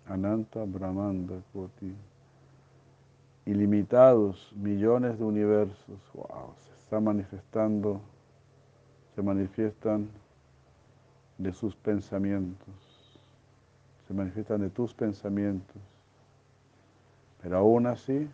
Ananta 0.09 0.67
Brahmanda 0.67 1.41
Koti. 1.53 1.95
Ilimitados 3.47 4.53
millones 4.57 5.17
de 5.17 5.25
universos, 5.25 6.01
wow, 6.13 6.53
se 6.59 6.73
están 6.83 7.05
manifestando, 7.05 8.01
se 9.15 9.23
manifiestan 9.23 10.09
de 11.39 11.53
sus 11.53 11.77
pensamientos, 11.77 13.21
se 14.09 14.15
manifiestan 14.15 14.63
de 14.63 14.71
tus 14.71 14.93
pensamientos. 14.95 16.00
Pero 17.43 17.59
aún 17.59 17.87
así, 17.87 18.29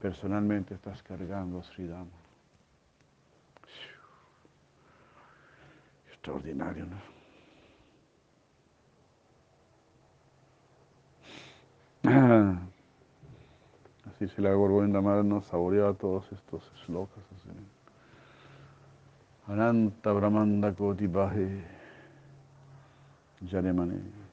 personalmente 0.00 0.74
estás 0.74 1.02
cargando 1.02 1.58
a 1.58 1.62
Sridama. 1.62 2.10
Extraordinario, 6.08 6.86
¿no? 6.86 7.14
Así 14.04 14.28
se 14.28 14.42
la 14.42 14.52
Gorgovinda 14.52 15.00
nos 15.00 15.46
saboreaba 15.46 15.94
todos 15.94 16.30
estos 16.32 16.70
shlokas. 16.86 17.24
Así. 17.36 17.48
Ananta 19.46 20.12
Brahmanda 20.12 20.72
Koti 20.74 21.06
Bahe 21.06 21.64
Yaremane. 23.40 24.23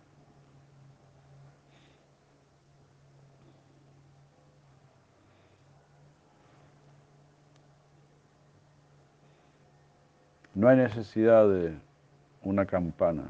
No 10.62 10.68
hay 10.68 10.78
necesidad 10.78 11.50
de 11.50 11.76
una 12.44 12.68
campana. 12.68 13.24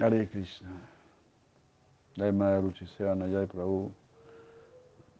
Hare 0.00 0.28
Krishna. 0.28 0.68
Jai 2.16 2.32
Maya 2.32 2.60
Ruchi 2.60 2.88
Seana, 2.88 3.28
Jai 3.28 3.46
Prabhu, 3.46 3.92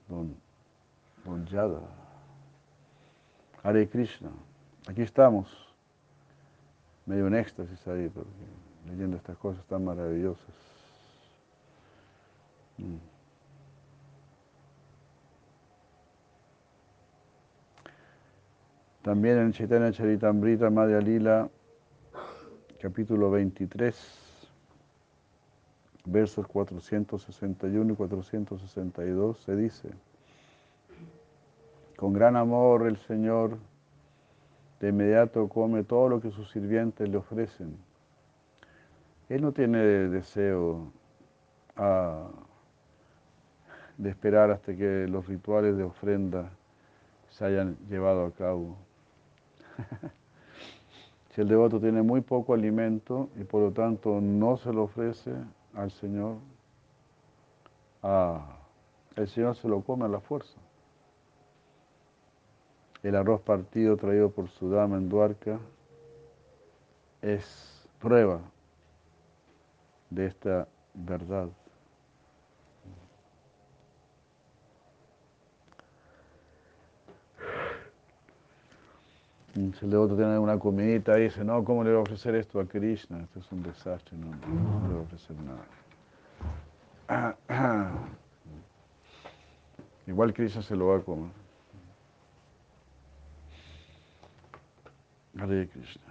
Don, 0.08 0.34
Don 1.24 1.46
Yada. 1.46 1.82
Hare 3.62 3.88
Krishna. 3.88 4.30
Aquí 4.88 5.02
estamos, 5.02 5.46
medio 7.06 7.28
en 7.28 7.36
éxtasis 7.36 7.86
ahí, 7.86 8.08
porque, 8.08 8.28
leyendo 8.88 9.16
estas 9.18 9.36
cosas 9.36 9.64
tan 9.66 9.84
maravillosas. 9.84 10.56
Mm. 12.76 13.17
También 19.08 19.38
en 19.38 19.52
Chaitanya 19.52 19.90
Charitamrita 19.90 20.68
Madhya 20.68 21.00
Lila, 21.00 21.48
capítulo 22.78 23.30
23, 23.30 23.96
versos 26.04 26.46
461 26.46 27.94
y 27.94 27.96
462, 27.96 29.38
se 29.38 29.56
dice, 29.56 29.88
con 31.96 32.12
gran 32.12 32.36
amor 32.36 32.86
el 32.86 32.98
Señor 32.98 33.56
de 34.78 34.90
inmediato 34.90 35.48
come 35.48 35.84
todo 35.84 36.10
lo 36.10 36.20
que 36.20 36.30
sus 36.30 36.50
sirvientes 36.50 37.08
le 37.08 37.16
ofrecen. 37.16 37.78
Él 39.30 39.40
no 39.40 39.52
tiene 39.52 39.78
deseo 39.78 40.92
ah, 41.76 42.28
de 43.96 44.10
esperar 44.10 44.50
hasta 44.50 44.76
que 44.76 45.08
los 45.08 45.26
rituales 45.26 45.78
de 45.78 45.84
ofrenda 45.84 46.50
se 47.30 47.46
hayan 47.46 47.78
llevado 47.88 48.26
a 48.26 48.32
cabo. 48.32 48.76
si 51.34 51.40
el 51.40 51.48
devoto 51.48 51.80
tiene 51.80 52.02
muy 52.02 52.20
poco 52.20 52.54
alimento 52.54 53.28
y 53.36 53.44
por 53.44 53.62
lo 53.62 53.72
tanto 53.72 54.20
no 54.20 54.56
se 54.56 54.72
lo 54.72 54.84
ofrece 54.84 55.32
al 55.74 55.90
Señor, 55.90 56.36
ah, 58.02 58.58
el 59.16 59.28
Señor 59.28 59.56
se 59.56 59.68
lo 59.68 59.80
come 59.82 60.04
a 60.04 60.08
la 60.08 60.20
fuerza. 60.20 60.58
El 63.02 63.14
arroz 63.14 63.40
partido 63.40 63.96
traído 63.96 64.30
por 64.30 64.48
su 64.48 64.70
dama 64.70 64.96
en 64.96 65.08
Duarca 65.08 65.58
es 67.22 67.88
prueba 68.00 68.40
de 70.10 70.26
esta 70.26 70.68
verdad. 70.94 71.48
Si 79.58 79.84
el 79.84 79.90
devoto 79.90 80.14
tiene 80.14 80.38
una 80.38 80.56
comidita 80.56 81.18
y 81.18 81.24
dice, 81.24 81.42
no, 81.42 81.64
¿cómo 81.64 81.82
le 81.82 81.90
voy 81.90 81.98
a 81.98 82.02
ofrecer 82.02 82.36
esto 82.36 82.60
a 82.60 82.64
Krishna? 82.64 83.20
Esto 83.22 83.40
es 83.40 83.50
un 83.50 83.64
desastre, 83.64 84.16
no, 84.16 84.28
no 84.28 84.86
le 84.86 84.94
voy 84.94 85.02
a 85.02 85.06
ofrecer 85.06 85.36
nada. 87.08 87.36
Igual 90.06 90.32
Krishna 90.32 90.62
se 90.62 90.76
lo 90.76 90.86
va 90.86 90.98
a 90.98 91.00
comer. 91.00 91.32
Hare 95.40 95.68
Krishna. 95.68 96.02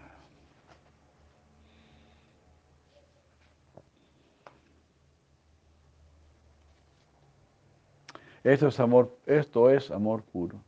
Esto 8.43 8.67
es 8.67 8.79
amor, 8.81 9.17
esto 9.25 9.69
es 9.69 9.89
amor 9.89 10.21
puro 10.23 10.59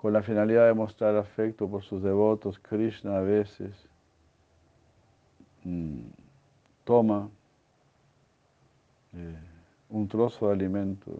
con 0.00 0.14
la 0.14 0.22
finalidad 0.22 0.66
de 0.66 0.72
mostrar 0.72 1.14
afecto 1.14 1.68
por 1.68 1.82
sus 1.82 2.02
devotos, 2.02 2.58
Krishna 2.58 3.18
a 3.18 3.20
veces 3.20 3.86
mm, 5.62 6.06
toma 6.84 7.28
eh, 9.12 9.38
un 9.90 10.08
trozo 10.08 10.46
de 10.46 10.54
alimento, 10.54 11.12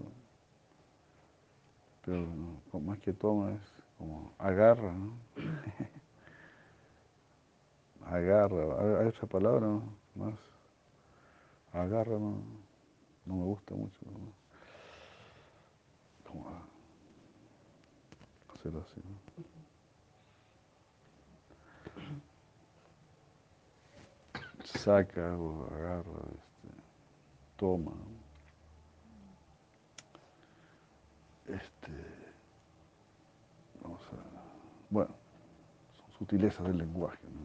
pero 2.06 2.26
más 2.80 2.98
que 3.00 3.12
toma 3.12 3.52
es 3.52 3.60
como 3.98 4.32
agarra, 4.38 4.94
¿no? 4.94 5.12
agarra, 8.06 9.00
hay 9.00 9.08
otra 9.08 9.26
palabra 9.28 9.68
más, 10.14 10.38
agarra, 11.74 12.12
no, 12.12 12.38
no 13.26 13.34
me 13.34 13.44
gusta 13.44 13.74
mucho. 13.74 14.00
Como, 16.26 16.69
Saca 24.64 25.36
o 25.36 25.66
agarra, 25.74 26.20
este, 26.28 26.68
toma. 27.56 27.92
Este, 31.46 31.90
vamos 33.82 34.00
a, 34.12 34.16
bueno, 34.90 35.14
son 35.96 36.18
sutilezas 36.18 36.66
del 36.66 36.78
lenguaje. 36.78 37.18
¿no? 37.24 37.40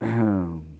Uy, 0.00 0.64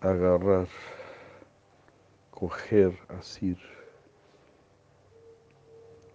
agarrar, 0.00 0.66
coger, 2.30 2.98
asir. 3.08 3.79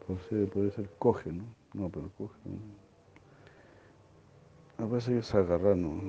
Puede 0.08 0.72
ser 0.72 0.90
coge, 1.00 1.32
¿no? 1.32 1.44
No, 1.74 1.90
pero 1.90 2.10
coge. 2.18 2.38
¿no? 2.46 2.86
A 4.86 4.88
veces 4.88 5.26
es 5.26 5.36
agarrar, 5.36 5.76
¿no? 5.76 6.00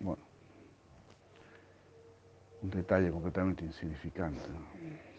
Bueno, 0.00 0.22
un 2.62 2.70
detalle 2.70 3.10
completamente 3.10 3.64
insignificante. 3.64 4.42
¿no? 4.48 5.12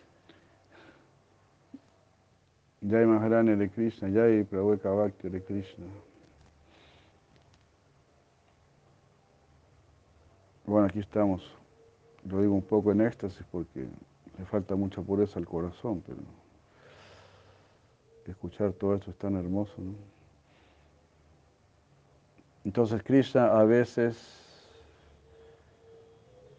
Jai 2.89 3.05
Maharani 3.05 3.55
de 3.55 3.69
Krishna, 3.69 4.09
Jai 4.09 4.43
Prabhu 4.43 4.77
Bhakti 4.77 5.29
de 5.29 5.41
Krishna. 5.41 5.85
Bueno, 10.65 10.87
aquí 10.87 10.99
estamos. 10.99 11.62
Lo 12.29 12.41
digo 12.41 12.53
un 12.53 12.61
poco 12.61 12.91
en 12.91 13.01
éxtasis 13.01 13.45
porque 13.51 13.87
le 14.37 14.45
falta 14.45 14.75
mucha 14.75 15.01
pureza 15.01 15.39
al 15.39 15.45
corazón, 15.45 16.01
pero 16.05 16.19
escuchar 18.25 18.71
todo 18.73 18.95
esto 18.95 19.11
es 19.11 19.17
tan 19.17 19.35
hermoso. 19.35 19.75
Entonces 22.63 23.03
Krishna 23.03 23.47
a 23.59 23.63
veces, 23.65 24.17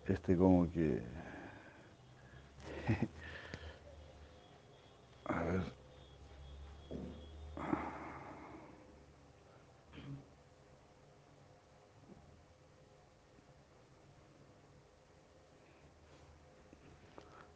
este 0.06 0.36
como 0.36 0.70
que, 0.70 1.00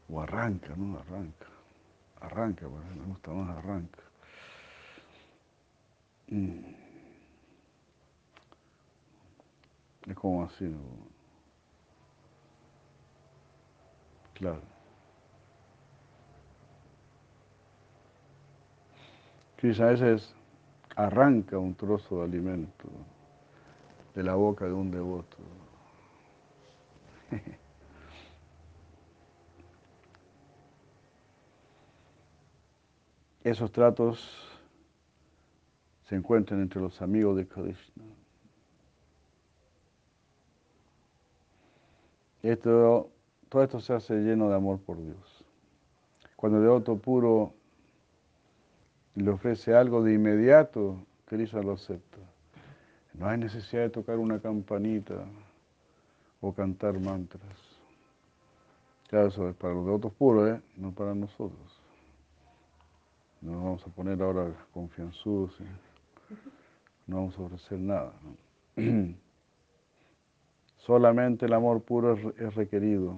o 0.09 0.21
arranca, 0.21 0.75
¿no? 0.77 0.99
Arranca, 0.99 1.47
arranca, 2.21 2.67
bueno, 2.67 2.87
me 2.97 3.05
gusta 3.07 3.31
más 3.33 3.57
arranca. 3.59 4.03
Mm. 6.31 6.75
Es 10.09 10.15
como 10.17 10.45
así, 10.45 10.65
¿no? 10.65 10.79
Claro. 14.35 14.63
Krishna 19.57 19.89
a 19.89 19.91
veces 19.91 20.35
arranca 20.95 21.59
un 21.59 21.75
trozo 21.75 22.19
de 22.19 22.25
alimento 22.25 22.89
de 24.15 24.23
la 24.23 24.35
boca 24.35 24.65
de 24.65 24.73
un 24.73 24.91
devoto. 24.91 25.37
Esos 33.49 33.73
tratos 33.73 34.47
se 36.03 36.17
encuentran 36.17 36.61
entre 36.61 36.83
los 36.83 37.01
amigos 37.01 37.35
de 37.35 37.49
Krishna. 37.49 38.05
Esto, 42.43 43.09
todo 43.49 43.63
esto 43.63 43.81
se 43.81 43.95
hace 43.95 44.17
lleno 44.17 44.51
de 44.51 44.55
amor 44.55 44.81
por 44.81 45.03
Dios. 45.03 45.45
Cuando 46.37 46.59
el 46.59 46.65
devoto 46.65 46.99
puro 46.99 47.55
le 49.15 49.31
ofrece 49.31 49.75
algo 49.75 50.03
de 50.03 50.13
inmediato, 50.13 51.01
Krishna 51.25 51.63
lo 51.63 51.73
acepta. 51.73 52.19
No 53.15 53.29
hay 53.29 53.39
necesidad 53.39 53.85
de 53.85 53.89
tocar 53.89 54.19
una 54.19 54.41
campanita 54.41 55.25
o 56.43 56.53
cantar 56.53 57.01
mantras. 57.01 57.57
Claro, 59.09 59.29
eso 59.29 59.49
es 59.49 59.57
para 59.57 59.73
los 59.73 59.87
devotos 59.87 60.13
puros, 60.13 60.51
¿eh? 60.51 60.61
no 60.77 60.93
para 60.93 61.15
nosotros. 61.15 61.78
No 63.41 63.53
vamos 63.53 63.87
a 63.87 63.91
poner 63.91 64.21
ahora 64.21 64.53
confianzudos, 64.73 65.57
no 67.07 67.17
vamos 67.17 67.39
a 67.39 67.43
ofrecer 67.43 67.79
nada. 67.79 68.13
Solamente 70.79 71.47
el 71.47 71.53
amor 71.53 71.83
puro 71.83 72.15
es 72.15 72.55
requerido. 72.55 73.17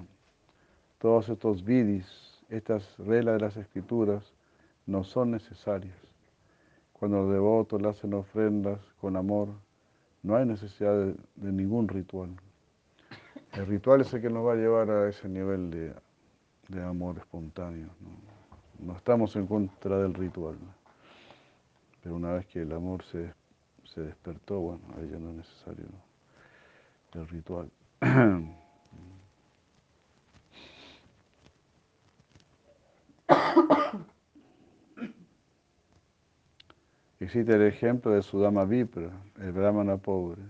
Todos 0.99 1.29
estos 1.29 1.65
vidis, 1.65 2.07
estas 2.51 2.99
reglas 2.99 3.35
de 3.35 3.41
las 3.41 3.57
escrituras, 3.57 4.35
no 4.87 5.05
son 5.05 5.31
necesarias. 5.31 5.97
Cuando 6.93 7.23
los 7.23 7.33
devotos 7.33 7.81
le 7.81 7.89
hacen 7.89 8.13
ofrendas 8.13 8.81
con 9.01 9.17
amor, 9.17 9.49
no 10.23 10.37
hay 10.37 10.45
necesidad 10.45 10.95
de, 10.99 11.53
ningún 11.53 11.89
ritual. 11.89 12.31
El 13.53 13.67
ritual 13.67 14.03
es 14.03 14.13
el 14.13 14.21
que 14.21 14.29
nos 14.29 14.47
va 14.47 14.53
a 14.53 14.57
llevar 14.57 14.91
a 14.91 15.09
ese 15.09 15.29
nivel 15.29 15.71
de, 15.71 15.95
de 16.69 16.83
amor 16.83 17.17
espontáneo. 17.17 17.89
No 18.83 18.97
estamos 18.97 19.37
en 19.37 19.47
contra 19.47 19.99
del 19.99 20.15
ritual, 20.15 20.57
pero 22.03 22.17
una 22.17 22.33
vez 22.33 22.47
que 22.47 22.63
el 22.63 22.73
amor 22.73 23.05
se, 23.05 23.33
se 23.85 24.01
despertó, 24.01 24.61
bueno, 24.61 24.83
ahí 24.97 25.09
ya 25.11 25.19
no 25.19 25.31
es 25.31 25.37
necesario 25.37 25.85
el 27.15 27.29
ritual. 27.29 27.71
Existe 37.21 37.55
el 37.55 37.63
ejemplo 37.63 38.13
de 38.13 38.23
Sudama 38.23 38.65
Vipra, 38.65 39.11
el 39.41 39.53
brahmana 39.53 39.99
pobre. 39.99 40.43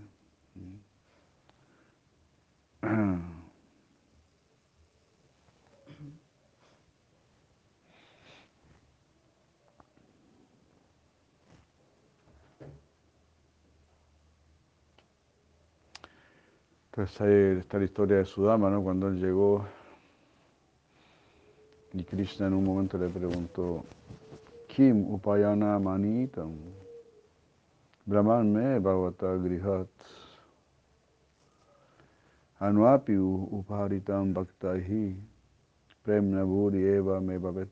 Entonces 16.91 17.21
ahí 17.21 17.59
está 17.59 17.77
la 17.77 17.85
historia 17.85 18.17
de 18.17 18.25
Sudama, 18.25 18.69
¿no? 18.69 18.83
Cuando 18.83 19.07
él 19.07 19.17
llegó 19.17 19.65
y 21.93 22.03
Krishna 22.03 22.47
en 22.47 22.53
un 22.53 22.65
momento 22.65 22.97
le 22.97 23.07
preguntó, 23.07 23.85
Kim 24.67 25.09
upayana 25.09 25.79
manitam 25.79 26.51
brahman 28.05 28.51
me 28.51 28.79
bhavata 28.79 29.37
grihat. 29.37 29.87
Anuapi 32.59 33.15
upaharitam 33.15 34.33
bhaktahi. 34.33 35.15
Premna 36.03 36.43
bhuri 36.43 36.83
eva 36.83 37.21
me 37.21 37.37
bhavet. 37.37 37.69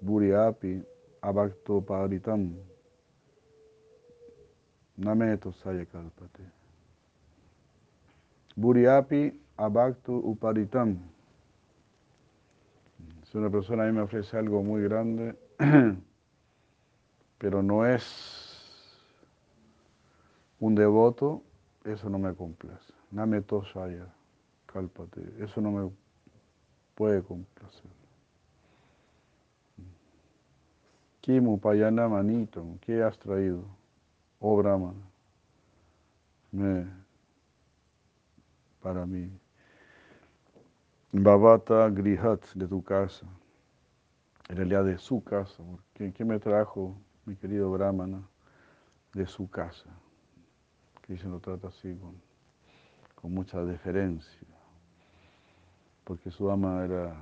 Bhuri 0.00 0.32
api 0.32 0.82
abhakto 1.20 1.82
paritam 1.82 2.54
nameto 4.96 5.52
sayakalpate 5.52 6.59
bhuri 8.56 8.86
api 8.86 9.32
abhakto 9.56 10.12
uparitam 10.12 10.98
si 13.30 13.38
una 13.38 13.48
persona 13.48 13.84
a 13.84 13.86
mí 13.86 13.92
me 13.92 14.00
ofrece 14.00 14.36
algo 14.36 14.62
muy 14.62 14.82
grande, 14.82 15.36
pero 17.38 17.62
no 17.62 17.86
es 17.86 18.02
un 20.58 20.74
devoto, 20.74 21.42
eso 21.84 22.10
no 22.10 22.18
me 22.18 22.34
complace. 22.34 22.92
Name 23.12 23.40
tosaya, 23.42 24.06
cálpate, 24.66 25.20
eso 25.38 25.60
no 25.60 25.70
me 25.70 25.90
puede 26.96 27.22
complacer. 27.22 27.90
¿qué 32.80 33.02
has 33.04 33.16
traído? 33.16 33.62
Oh 34.40 34.56
Brahman, 34.56 34.94
me, 36.50 36.86
para 38.82 39.06
mí. 39.06 39.30
Bhavata 41.12 41.88
Grihat, 41.90 42.44
de 42.54 42.66
tu 42.68 42.82
casa, 42.82 43.26
en 44.48 44.56
realidad 44.56 44.84
de 44.84 44.98
su 44.98 45.22
casa, 45.22 45.62
¿qué 45.94 46.24
me 46.24 46.38
trajo 46.38 46.96
mi 47.24 47.36
querido 47.36 47.70
Brahmana? 47.70 48.22
De 49.12 49.26
su 49.26 49.48
casa. 49.50 49.90
Krishna 51.02 51.30
lo 51.30 51.40
trata 51.40 51.68
así 51.68 51.94
con, 51.96 52.14
con 53.16 53.34
mucha 53.34 53.64
deferencia, 53.64 54.46
porque 56.04 56.30
su 56.30 56.48
ama 56.48 56.84
era, 56.84 57.16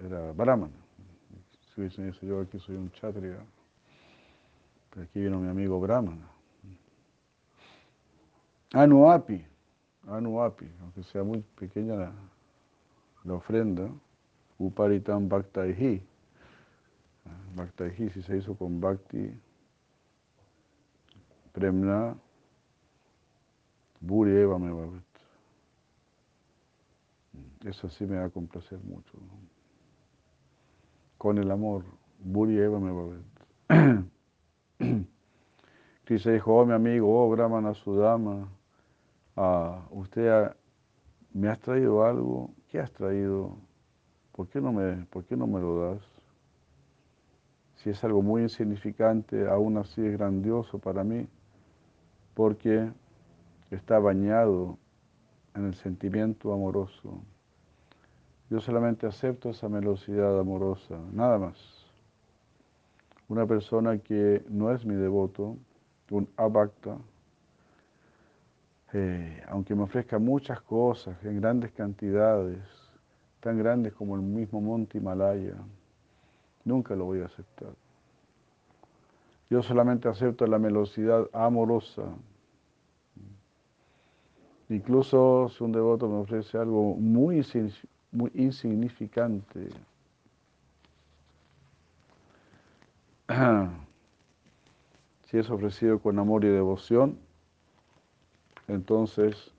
era 0.00 0.32
Brahmana. 0.32 0.76
Si 1.74 1.80
hubiesen 1.80 2.10
dicho 2.10 2.24
yo 2.24 2.40
aquí 2.40 2.58
soy 2.60 2.76
un 2.76 2.90
chatria, 2.92 3.44
pero 4.90 5.04
aquí 5.04 5.20
vino 5.20 5.40
mi 5.40 5.48
amigo 5.48 5.80
Brahmana. 5.80 6.28
Anuapi, 8.74 9.44
Anuapi, 10.08 10.68
aunque 10.80 11.02
sea 11.04 11.22
muy 11.22 11.42
pequeña 11.56 11.94
la 11.94 12.12
la 13.24 13.34
ofrenda, 13.34 13.88
Uparitam 14.58 15.28
Bhaktaihi. 15.28 16.02
Bhaktaihi, 17.54 18.10
si 18.10 18.22
se 18.22 18.36
hizo 18.36 18.54
con 18.54 18.80
Bhakti, 18.80 19.32
Premna 21.52 22.16
Buri 24.00 24.36
Eva 24.36 24.58
me 24.58 24.72
va 24.72 24.88
Eso 27.64 27.88
sí 27.88 28.06
me 28.06 28.16
va 28.16 28.24
a 28.24 28.30
complacer 28.30 28.78
mucho. 28.80 29.12
Con 31.18 31.38
el 31.38 31.50
amor, 31.50 31.84
Buri 32.18 32.58
Eva 32.58 32.80
me 32.80 32.90
va. 32.90 34.04
Krishna 36.04 36.32
dijo, 36.32 36.54
oh 36.54 36.66
mi 36.66 36.72
amigo, 36.72 37.06
oh 37.08 37.30
Brahmana 37.30 37.74
Sudama, 37.74 38.48
ah, 39.36 39.86
usted 39.90 40.52
me 41.32 41.48
has 41.48 41.58
traído 41.60 42.04
algo, 42.04 42.50
¿qué 42.68 42.80
has 42.80 42.92
traído? 42.92 43.56
¿Por 44.32 44.48
qué, 44.48 44.60
no 44.60 44.72
me, 44.72 45.04
¿Por 45.06 45.24
qué 45.24 45.36
no 45.36 45.46
me 45.46 45.60
lo 45.60 45.80
das? 45.80 46.02
Si 47.76 47.90
es 47.90 48.02
algo 48.04 48.22
muy 48.22 48.42
insignificante, 48.42 49.48
aún 49.48 49.76
así 49.76 50.04
es 50.04 50.12
grandioso 50.12 50.78
para 50.78 51.02
mí, 51.04 51.26
porque 52.34 52.90
está 53.70 53.98
bañado 53.98 54.78
en 55.54 55.66
el 55.66 55.74
sentimiento 55.74 56.52
amoroso. 56.52 57.20
Yo 58.50 58.60
solamente 58.60 59.06
acepto 59.06 59.50
esa 59.50 59.68
velocidad 59.68 60.38
amorosa, 60.38 60.98
nada 61.12 61.38
más. 61.38 61.58
Una 63.28 63.46
persona 63.46 63.98
que 63.98 64.44
no 64.48 64.70
es 64.72 64.84
mi 64.84 64.94
devoto, 64.94 65.56
un 66.10 66.28
abhakta, 66.36 66.98
eh, 68.92 69.42
aunque 69.48 69.74
me 69.74 69.82
ofrezca 69.82 70.18
muchas 70.18 70.60
cosas 70.62 71.16
en 71.24 71.40
grandes 71.40 71.72
cantidades, 71.72 72.58
tan 73.40 73.58
grandes 73.58 73.92
como 73.94 74.16
el 74.16 74.22
mismo 74.22 74.60
monte 74.60 74.98
Himalaya, 74.98 75.56
nunca 76.64 76.94
lo 76.94 77.06
voy 77.06 77.20
a 77.20 77.26
aceptar. 77.26 77.74
Yo 79.50 79.62
solamente 79.62 80.08
acepto 80.08 80.46
la 80.46 80.58
velocidad 80.58 81.28
amorosa 81.32 82.04
Incluso 84.72 85.50
si 85.50 85.62
un 85.62 85.72
devoto 85.72 86.08
me 86.08 86.16
ofrece 86.16 86.56
algo 86.56 86.94
muy, 86.94 87.46
muy 88.10 88.30
insignificante, 88.34 89.68
si 95.26 95.36
es 95.36 95.50
ofrecido 95.50 95.98
con 95.98 96.18
amor 96.18 96.46
y 96.46 96.48
devoción, 96.48 97.18
entonces 98.68 99.52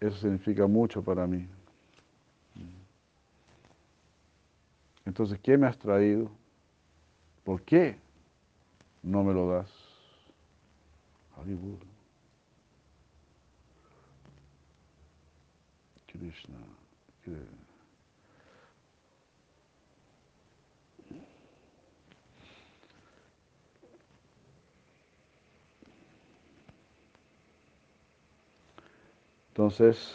eso 0.00 0.16
significa 0.16 0.66
mucho 0.66 1.02
para 1.02 1.26
mí. 1.26 1.46
Entonces, 5.04 5.38
¿qué 5.40 5.58
me 5.58 5.66
has 5.66 5.78
traído? 5.78 6.30
¿Por 7.44 7.62
qué 7.62 7.98
no 9.02 9.24
me 9.24 9.34
lo 9.34 9.48
das? 9.48 9.68
Krishna. 16.06 16.58
Entonces, 29.60 30.10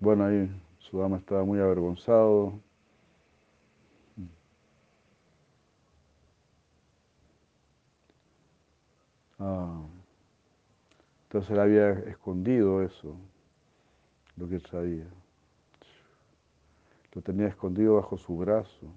bueno, 0.00 0.24
ahí 0.24 0.50
su 0.80 0.98
dama 0.98 1.18
estaba 1.18 1.44
muy 1.44 1.60
avergonzado. 1.60 2.58
Ah, 9.38 9.86
entonces 11.26 11.52
él 11.52 11.60
había 11.60 11.90
escondido 12.10 12.82
eso 12.82 13.14
lo 14.36 14.48
que 14.48 14.58
traía. 14.58 15.06
Lo 17.12 17.22
tenía 17.22 17.46
escondido 17.46 17.94
bajo 17.94 18.18
su 18.18 18.36
brazo. 18.36 18.88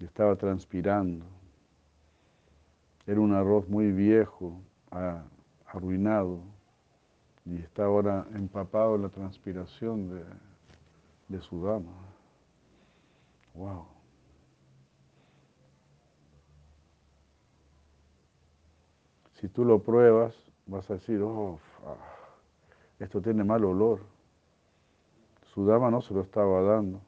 Y 0.00 0.06
estaba 0.06 0.34
transpirando. 0.34 1.37
Era 3.08 3.22
un 3.22 3.32
arroz 3.32 3.66
muy 3.70 3.90
viejo, 3.90 4.60
arruinado, 5.64 6.40
y 7.46 7.56
está 7.56 7.86
ahora 7.86 8.26
empapado 8.34 8.96
en 8.96 9.02
la 9.02 9.08
transpiración 9.08 10.10
de, 10.10 10.24
de 11.28 11.40
su 11.40 11.64
dama. 11.64 11.90
¡Wow! 13.54 13.86
Si 19.40 19.48
tú 19.48 19.64
lo 19.64 19.82
pruebas, 19.82 20.36
vas 20.66 20.90
a 20.90 20.94
decir, 20.94 21.22
oh, 21.22 21.58
esto 22.98 23.22
tiene 23.22 23.42
mal 23.42 23.64
olor. 23.64 24.00
Su 25.54 25.64
dama 25.64 25.90
no 25.90 26.02
se 26.02 26.12
lo 26.12 26.20
estaba 26.20 26.60
dando. 26.60 27.00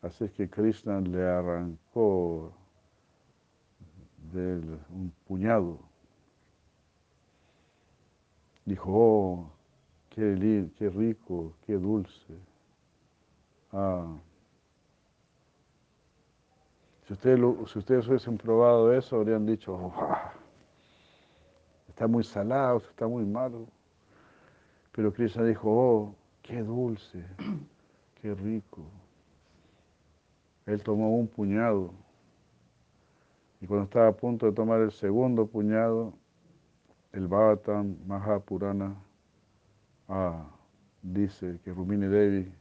Así 0.00 0.26
es 0.26 0.30
que 0.30 0.48
Krishna 0.48 1.00
le 1.00 1.26
arrancó 1.26 2.52
un 4.40 5.12
puñado. 5.26 5.78
Dijo, 8.64 8.90
oh, 8.92 9.50
qué, 10.10 10.68
qué 10.76 10.90
rico, 10.90 11.54
qué 11.66 11.74
dulce. 11.74 12.34
Ah. 13.72 14.16
Si, 17.06 17.12
ustedes 17.12 17.38
si 17.70 17.78
ustedes 17.78 18.08
hubiesen 18.08 18.36
probado 18.36 18.92
eso, 18.92 19.16
habrían 19.16 19.46
dicho, 19.46 19.74
oh, 19.74 19.92
está 21.88 22.06
muy 22.06 22.24
salado, 22.24 22.78
está 22.78 23.06
muy 23.06 23.24
malo. 23.24 23.66
Pero 24.92 25.12
Krishna 25.12 25.44
dijo, 25.44 25.70
oh, 25.70 26.14
qué 26.42 26.62
dulce, 26.62 27.24
qué 28.20 28.34
rico. 28.34 28.82
Él 30.64 30.82
tomó 30.82 31.16
un 31.16 31.28
puñado 31.28 31.92
y 33.60 33.66
cuando 33.66 33.84
estaba 33.84 34.08
a 34.08 34.12
punto 34.12 34.46
de 34.46 34.52
tomar 34.52 34.80
el 34.80 34.90
segundo 34.90 35.46
puñado, 35.46 36.12
el 37.12 37.26
Bhavatam 37.26 37.96
Mahapurana 38.06 38.94
ah, 40.08 40.44
dice 41.02 41.58
que 41.64 41.72
Rumini 41.72 42.06
Devi, 42.06 42.52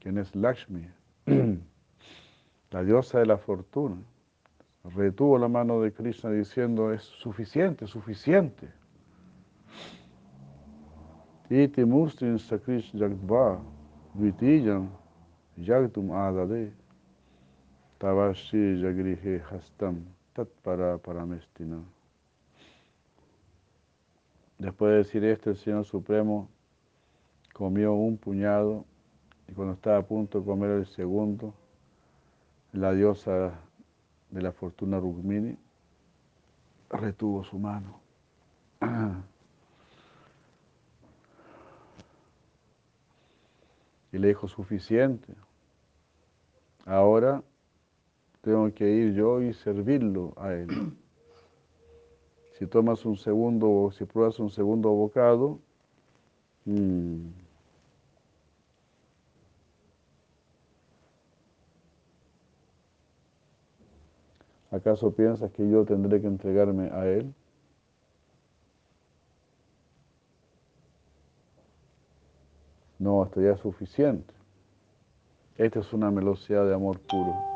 quien 0.00 0.18
es 0.18 0.34
Lakshmi, 0.36 0.86
la 2.70 2.84
diosa 2.84 3.20
de 3.20 3.26
la 3.26 3.38
fortuna, 3.38 3.96
retuvo 4.84 5.38
la 5.38 5.48
mano 5.48 5.80
de 5.80 5.92
Krishna 5.92 6.30
diciendo, 6.30 6.92
es 6.92 7.02
suficiente, 7.02 7.86
suficiente. 7.86 8.68
Iti 11.50 11.84
mustrin 11.84 12.38
sakrish 12.38 12.90
jagdva 12.96 13.60
dvitijam 14.14 14.88
jagtum 15.58 16.10
adade 16.10 16.72
tavashi 18.00 18.80
jagrihe 18.80 19.42
hastam 19.50 20.13
tatpara 20.34 20.98
paramestina. 20.98 21.78
Después 24.58 24.90
de 24.90 24.98
decir 24.98 25.24
esto, 25.24 25.50
el 25.50 25.56
Señor 25.56 25.84
Supremo 25.84 26.48
comió 27.52 27.92
un 27.92 28.18
puñado 28.18 28.84
y 29.48 29.52
cuando 29.52 29.74
estaba 29.74 29.98
a 29.98 30.02
punto 30.02 30.40
de 30.40 30.44
comer 30.44 30.70
el 30.70 30.86
segundo, 30.86 31.54
la 32.72 32.92
diosa 32.92 33.60
de 34.30 34.42
la 34.42 34.52
fortuna 34.52 34.98
Rukmini 34.98 35.56
retuvo 36.90 37.44
su 37.44 37.58
mano. 37.58 38.00
Y 44.12 44.18
le 44.18 44.28
dijo, 44.28 44.46
suficiente. 44.46 45.34
Ahora 46.86 47.42
tengo 48.44 48.72
que 48.74 48.88
ir 48.88 49.14
yo 49.14 49.40
y 49.42 49.54
servirlo 49.54 50.34
a 50.36 50.52
él. 50.52 50.68
Si 52.58 52.66
tomas 52.66 53.04
un 53.04 53.16
segundo, 53.16 53.90
si 53.90 54.04
pruebas 54.04 54.38
un 54.38 54.50
segundo 54.50 54.90
bocado, 54.90 55.58
mm, 56.66 57.26
¿Acaso 64.74 65.14
piensas 65.14 65.52
que 65.52 65.70
yo 65.70 65.84
tendré 65.84 66.20
que 66.20 66.26
entregarme 66.26 66.90
a 66.90 67.06
Él? 67.06 67.32
No, 72.98 73.22
esto 73.22 73.40
ya 73.40 73.52
es 73.52 73.60
suficiente. 73.60 74.34
Esta 75.56 75.78
es 75.78 75.92
una 75.92 76.10
velocidad 76.10 76.66
de 76.66 76.74
amor 76.74 76.98
puro. 76.98 77.53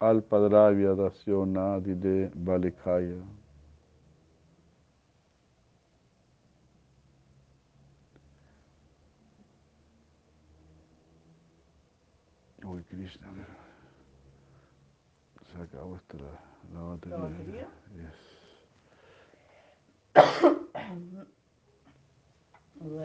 Al 0.00 0.22
Padravya 0.22 0.94
Dasyonadi 0.94 1.94
de 1.94 2.30
Balikaya. 2.34 3.22
Uy, 12.64 12.82
Krishna. 12.84 13.28
se 15.52 15.62
acabó 15.62 15.96
esta 15.96 16.18
la, 16.18 16.30
la 16.74 16.80
batería. 16.80 17.18
batería? 17.18 17.68
Yes. 17.96 18.38